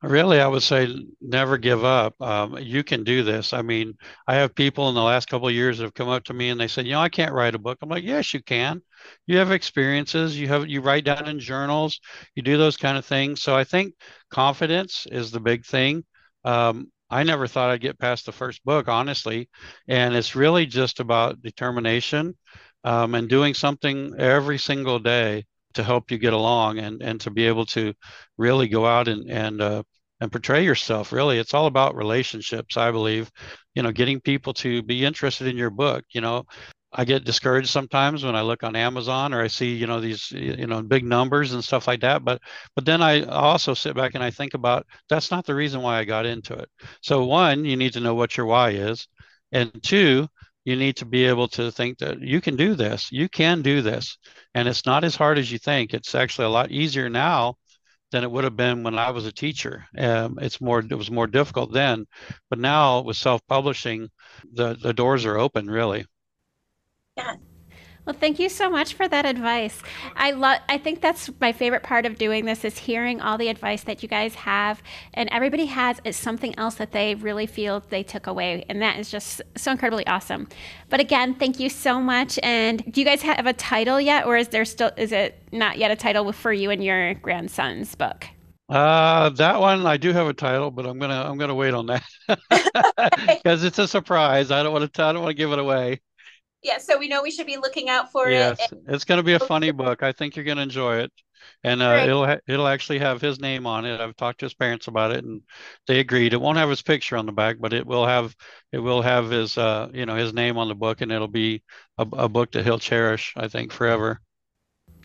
Really, 0.03 0.39
I 0.39 0.47
would 0.47 0.61
say 0.61 0.95
never 1.21 1.57
give 1.57 1.83
up. 1.83 2.21
Um, 2.21 2.55
you 2.59 2.83
can 2.83 3.03
do 3.03 3.23
this. 3.23 3.51
I 3.51 3.63
mean, 3.63 3.95
I 4.27 4.35
have 4.35 4.53
people 4.53 4.89
in 4.89 4.95
the 4.95 5.01
last 5.01 5.27
couple 5.27 5.47
of 5.47 5.55
years 5.55 5.77
that 5.79 5.85
have 5.85 5.95
come 5.95 6.07
up 6.09 6.23
to 6.25 6.33
me 6.35 6.49
and 6.49 6.59
they 6.59 6.67
said, 6.67 6.85
"You 6.85 6.91
know, 6.93 7.01
I 7.01 7.09
can't 7.09 7.33
write 7.33 7.55
a 7.55 7.59
book." 7.59 7.79
I'm 7.81 7.89
like, 7.89 8.03
"Yes, 8.03 8.31
you 8.31 8.41
can. 8.43 8.83
You 9.25 9.37
have 9.39 9.51
experiences. 9.51 10.39
You 10.39 10.47
have 10.49 10.67
you 10.69 10.81
write 10.81 11.03
down 11.03 11.27
in 11.27 11.39
journals. 11.39 11.99
You 12.35 12.43
do 12.43 12.57
those 12.57 12.77
kind 12.77 12.95
of 12.97 13.05
things." 13.05 13.41
So 13.41 13.55
I 13.55 13.63
think 13.63 13.95
confidence 14.29 15.07
is 15.11 15.31
the 15.31 15.39
big 15.39 15.65
thing. 15.65 16.05
Um, 16.45 16.91
I 17.09 17.23
never 17.23 17.47
thought 17.47 17.71
I'd 17.71 17.81
get 17.81 17.97
past 17.99 18.27
the 18.27 18.31
first 18.31 18.63
book, 18.63 18.87
honestly, 18.87 19.49
and 19.87 20.15
it's 20.15 20.35
really 20.35 20.67
just 20.67 20.99
about 20.99 21.41
determination 21.41 22.37
um, 22.83 23.15
and 23.15 23.27
doing 23.27 23.55
something 23.55 24.13
every 24.19 24.59
single 24.59 24.99
day 24.99 25.45
to 25.77 25.83
help 25.83 26.11
you 26.11 26.17
get 26.17 26.33
along 26.33 26.79
and 26.79 27.01
and 27.01 27.21
to 27.21 27.31
be 27.31 27.47
able 27.47 27.65
to 27.65 27.93
really 28.37 28.67
go 28.67 28.85
out 28.85 29.07
and 29.07 29.29
and 29.29 29.61
uh, 29.61 29.81
and 30.19 30.31
portray 30.31 30.63
yourself 30.63 31.11
really 31.11 31.37
it's 31.39 31.53
all 31.53 31.67
about 31.67 31.95
relationships 31.95 32.77
i 32.77 32.91
believe 32.91 33.31
you 33.75 33.83
know 33.83 33.91
getting 33.91 34.19
people 34.19 34.53
to 34.53 34.83
be 34.83 35.05
interested 35.05 35.47
in 35.47 35.57
your 35.57 35.69
book 35.69 36.03
you 36.11 36.21
know 36.21 36.45
I 36.93 37.05
get 37.05 37.25
discouraged 37.25 37.69
sometimes 37.69 38.23
when 38.23 38.35
I 38.35 38.41
look 38.41 38.63
on 38.63 38.75
Amazon 38.75 39.33
or 39.33 39.41
I 39.41 39.47
see, 39.47 39.75
you 39.75 39.87
know, 39.87 39.99
these, 39.99 40.31
you 40.31 40.67
know, 40.67 40.81
big 40.81 41.03
numbers 41.03 41.53
and 41.53 41.63
stuff 41.63 41.85
like 41.85 41.99
that. 42.01 42.23
But, 42.23 42.41
but 42.75 42.85
then 42.85 43.01
I 43.01 43.23
also 43.23 43.73
sit 43.73 43.95
back 43.95 44.15
and 44.15 44.23
I 44.23 44.31
think 44.31 44.53
about 44.53 44.87
that's 45.09 45.29
not 45.29 45.45
the 45.45 45.53
reason 45.53 45.81
why 45.81 45.99
I 45.99 46.05
got 46.05 46.25
into 46.25 46.53
it. 46.53 46.69
So 47.01 47.25
one, 47.25 47.65
you 47.65 47.75
need 47.75 47.93
to 47.93 47.99
know 47.99 48.15
what 48.15 48.37
your 48.37 48.45
why 48.45 48.71
is, 48.71 49.07
and 49.51 49.71
two, 49.83 50.27
you 50.67 50.75
need 50.75 50.97
to 50.97 51.05
be 51.05 51.23
able 51.23 51.47
to 51.47 51.71
think 51.71 51.97
that 51.99 52.19
you 52.19 52.41
can 52.41 52.57
do 52.57 52.75
this. 52.75 53.09
You 53.09 53.29
can 53.29 53.61
do 53.61 53.81
this, 53.81 54.17
and 54.53 54.67
it's 54.67 54.85
not 54.85 55.05
as 55.05 55.15
hard 55.15 55.37
as 55.37 55.49
you 55.49 55.57
think. 55.57 55.93
It's 55.93 56.13
actually 56.13 56.47
a 56.47 56.49
lot 56.49 56.71
easier 56.71 57.07
now 57.07 57.55
than 58.11 58.25
it 58.25 58.29
would 58.29 58.43
have 58.43 58.57
been 58.57 58.83
when 58.83 58.99
I 58.99 59.11
was 59.11 59.25
a 59.25 59.31
teacher. 59.31 59.85
Um, 59.97 60.37
it's 60.41 60.59
more, 60.59 60.79
it 60.79 60.93
was 60.93 61.09
more 61.09 61.25
difficult 61.25 61.71
then, 61.71 62.05
but 62.49 62.59
now 62.59 62.99
with 62.99 63.15
self-publishing, 63.15 64.09
the 64.51 64.73
the 64.73 64.93
doors 64.93 65.23
are 65.23 65.37
open 65.37 65.67
really. 65.67 66.05
Yeah. 67.15 67.35
Well, 68.07 68.15
thank 68.17 68.39
you 68.39 68.47
so 68.47 68.69
much 68.69 68.93
for 68.93 69.05
that 69.09 69.25
advice. 69.25 69.83
I 70.15 70.31
love 70.31 70.59
I 70.69 70.77
think 70.77 71.01
that's 71.01 71.29
my 71.41 71.51
favorite 71.51 71.83
part 71.83 72.05
of 72.05 72.17
doing 72.17 72.45
this 72.45 72.63
is 72.63 72.77
hearing 72.77 73.19
all 73.19 73.37
the 73.37 73.49
advice 73.49 73.83
that 73.83 74.01
you 74.01 74.07
guys 74.07 74.33
have 74.35 74.81
and 75.13 75.27
everybody 75.29 75.65
has 75.65 75.99
is 76.05 76.15
something 76.15 76.57
else 76.57 76.75
that 76.75 76.93
they 76.93 77.15
really 77.15 77.45
feel 77.45 77.81
they 77.89 78.03
took 78.03 78.25
away 78.27 78.63
and 78.69 78.81
that 78.81 78.97
is 78.97 79.11
just 79.11 79.41
so 79.57 79.73
incredibly 79.73 80.07
awesome. 80.07 80.47
But 80.87 81.01
again, 81.01 81.35
thank 81.35 81.59
you 81.59 81.67
so 81.67 81.99
much 81.99 82.39
and 82.43 82.81
do 82.93 83.01
you 83.01 83.05
guys 83.05 83.21
have 83.23 83.45
a 83.45 83.51
title 83.51 83.99
yet 83.99 84.25
or 84.25 84.37
is 84.37 84.47
there 84.47 84.63
still 84.63 84.91
is 84.95 85.11
it 85.11 85.43
not 85.51 85.77
yet 85.77 85.91
a 85.91 85.97
title 85.97 86.31
for 86.31 86.53
you 86.53 86.71
and 86.71 86.81
your 86.81 87.13
grandson's 87.15 87.93
book? 87.93 88.25
Uh, 88.69 89.29
that 89.31 89.59
one 89.59 89.85
I 89.85 89.97
do 89.97 90.13
have 90.13 90.27
a 90.27 90.33
title, 90.33 90.71
but 90.71 90.85
I'm 90.85 90.97
gonna 90.99 91.23
I'm 91.29 91.37
gonna 91.37 91.55
wait 91.55 91.73
on 91.73 91.87
that 91.87 92.03
because 93.43 93.63
it's 93.65 93.79
a 93.79 93.87
surprise. 93.87 94.51
I 94.51 94.63
don't 94.63 94.71
want 94.73 94.93
to 94.93 95.03
I 95.03 95.11
don't 95.13 95.23
want 95.23 95.31
to 95.31 95.37
give 95.37 95.51
it 95.51 95.59
away 95.59 95.99
yeah, 96.67 96.77
so 96.77 96.97
we 96.97 97.07
know 97.07 97.23
we 97.23 97.31
should 97.31 97.47
be 97.47 97.57
looking 97.57 97.89
out 97.89 98.11
for 98.11 98.29
yes, 98.29 98.59
it. 98.59 98.59
Yes, 98.59 98.73
it's 98.87 99.05
going 99.05 99.17
to 99.17 99.23
be 99.23 99.33
a 99.33 99.39
funny 99.39 99.71
book. 99.71 100.03
I 100.03 100.11
think 100.11 100.35
you're 100.35 100.45
going 100.45 100.57
to 100.57 100.63
enjoy 100.63 100.97
it, 100.97 101.11
and 101.63 101.81
uh, 101.81 102.03
it'll 102.05 102.25
ha- 102.25 102.39
it'll 102.47 102.67
actually 102.67 102.99
have 102.99 103.21
his 103.21 103.39
name 103.39 103.65
on 103.65 103.85
it. 103.85 103.99
I've 104.01 104.15
talked 104.15 104.39
to 104.39 104.45
his 104.45 104.53
parents 104.53 104.87
about 104.87 105.11
it, 105.11 105.23
and 105.23 105.41
they 105.87 105.99
agreed. 105.99 106.33
It 106.33 106.41
won't 106.41 106.57
have 106.57 106.69
his 106.69 106.81
picture 106.81 107.17
on 107.17 107.25
the 107.25 107.31
back, 107.31 107.57
but 107.59 107.73
it 107.73 107.85
will 107.85 108.05
have 108.05 108.35
it 108.71 108.79
will 108.79 109.01
have 109.01 109.29
his 109.29 109.57
uh 109.57 109.89
you 109.93 110.05
know 110.05 110.15
his 110.15 110.33
name 110.33 110.57
on 110.57 110.67
the 110.67 110.75
book, 110.75 111.01
and 111.01 111.11
it'll 111.11 111.27
be 111.27 111.63
a, 111.97 112.07
a 112.13 112.29
book 112.29 112.51
that 112.51 112.65
he'll 112.65 112.79
cherish. 112.79 113.33
I 113.37 113.47
think 113.47 113.71
forever. 113.71 114.21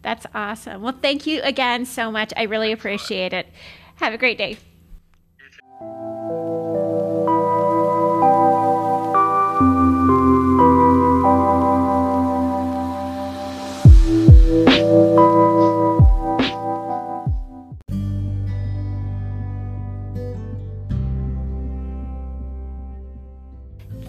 That's 0.02 0.26
awesome. 0.34 0.82
Well, 0.82 0.96
thank 1.00 1.26
you 1.26 1.40
again 1.42 1.84
so 1.86 2.10
much. 2.10 2.32
I 2.36 2.42
really 2.44 2.72
appreciate 2.72 3.32
it. 3.32 3.46
Have 3.96 4.12
a 4.12 4.18
great 4.18 4.38
day. 4.38 4.58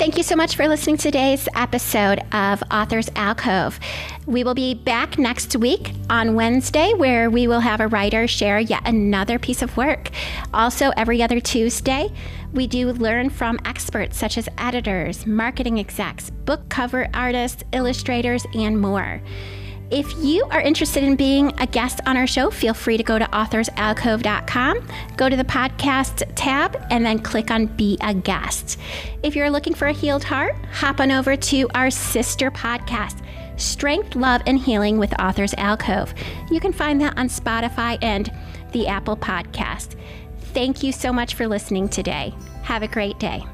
Thank 0.04 0.18
you 0.18 0.24
so 0.24 0.36
much 0.36 0.58
for 0.58 0.68
listening 0.68 0.98
to 0.98 1.04
today's 1.04 1.48
episode 1.56 2.20
of 2.34 2.62
Authors 2.70 3.10
Alcove. 3.16 3.80
We 4.26 4.44
will 4.44 4.54
be 4.54 4.74
back 4.74 5.18
next 5.18 5.56
week 5.56 5.94
on 6.10 6.36
Wednesday, 6.36 6.94
where 6.94 7.30
we 7.30 7.48
will 7.48 7.62
have 7.62 7.80
a 7.80 7.88
writer 7.88 8.28
share 8.28 8.60
yet 8.60 8.86
another 8.86 9.40
piece 9.40 9.62
of 9.62 9.78
work. 9.78 10.10
Also, 10.54 10.92
every 10.98 11.24
other 11.24 11.40
Tuesday, 11.40 12.12
we 12.52 12.68
do 12.68 12.92
learn 12.92 13.30
from 13.30 13.58
experts 13.64 14.18
such 14.18 14.38
as 14.38 14.50
editors, 14.58 15.26
marketing 15.26 15.80
execs, 15.80 16.32
book 16.32 16.68
cover 16.68 17.08
artists, 17.14 17.64
illustrators, 17.72 18.46
and 18.54 18.82
more. 18.82 19.22
If 19.94 20.12
you 20.18 20.44
are 20.46 20.60
interested 20.60 21.04
in 21.04 21.16
being 21.16 21.54
a 21.62 21.68
guest 21.68 22.02
on 22.08 22.18
our 22.18 22.26
show, 22.26 22.50
feel 22.50 22.74
free 22.74 22.98
to 22.98 23.04
go 23.04 23.20
to 23.20 23.26
authorsalcove.com, 23.26 24.88
go 25.18 25.30
to 25.30 25.36
the 25.36 25.44
podcast 25.44 26.24
tab, 26.34 26.84
and 26.90 27.06
then 27.06 27.20
click 27.20 27.52
on 27.52 27.68
Be 27.68 28.00
a 28.02 28.12
Guest. 28.12 28.80
If 29.22 29.36
you're 29.36 29.52
looking 29.52 29.76
for 29.76 29.90
a 29.90 29.94
healed 29.94 30.24
heart, 30.24 30.56
hop 30.72 31.00
on 31.00 31.12
over 31.12 31.36
to 31.36 31.70
our 31.76 31.92
sister 31.92 32.50
podcast. 32.50 33.24
Strength, 33.58 34.16
Love, 34.16 34.42
and 34.48 34.58
Healing 34.58 34.98
with 34.98 35.14
Authors 35.22 35.54
Alcove. 35.60 36.16
You 36.50 36.60
can 36.60 36.74
find 36.74 37.00
that 37.02 37.16
on 37.16 37.28
Spotify 37.28 38.00
and 38.02 38.34
the 38.72 38.88
Apple 38.88 39.16
Podcast. 39.16 39.96
Thank 40.56 40.82
you 40.82 40.92
so 40.92 41.14
much 41.14 41.36
for 41.36 41.48
listening 41.48 41.88
today. 41.88 42.34
Have 42.64 42.82
a 42.82 42.88
great 42.88 43.20
day. 43.20 43.46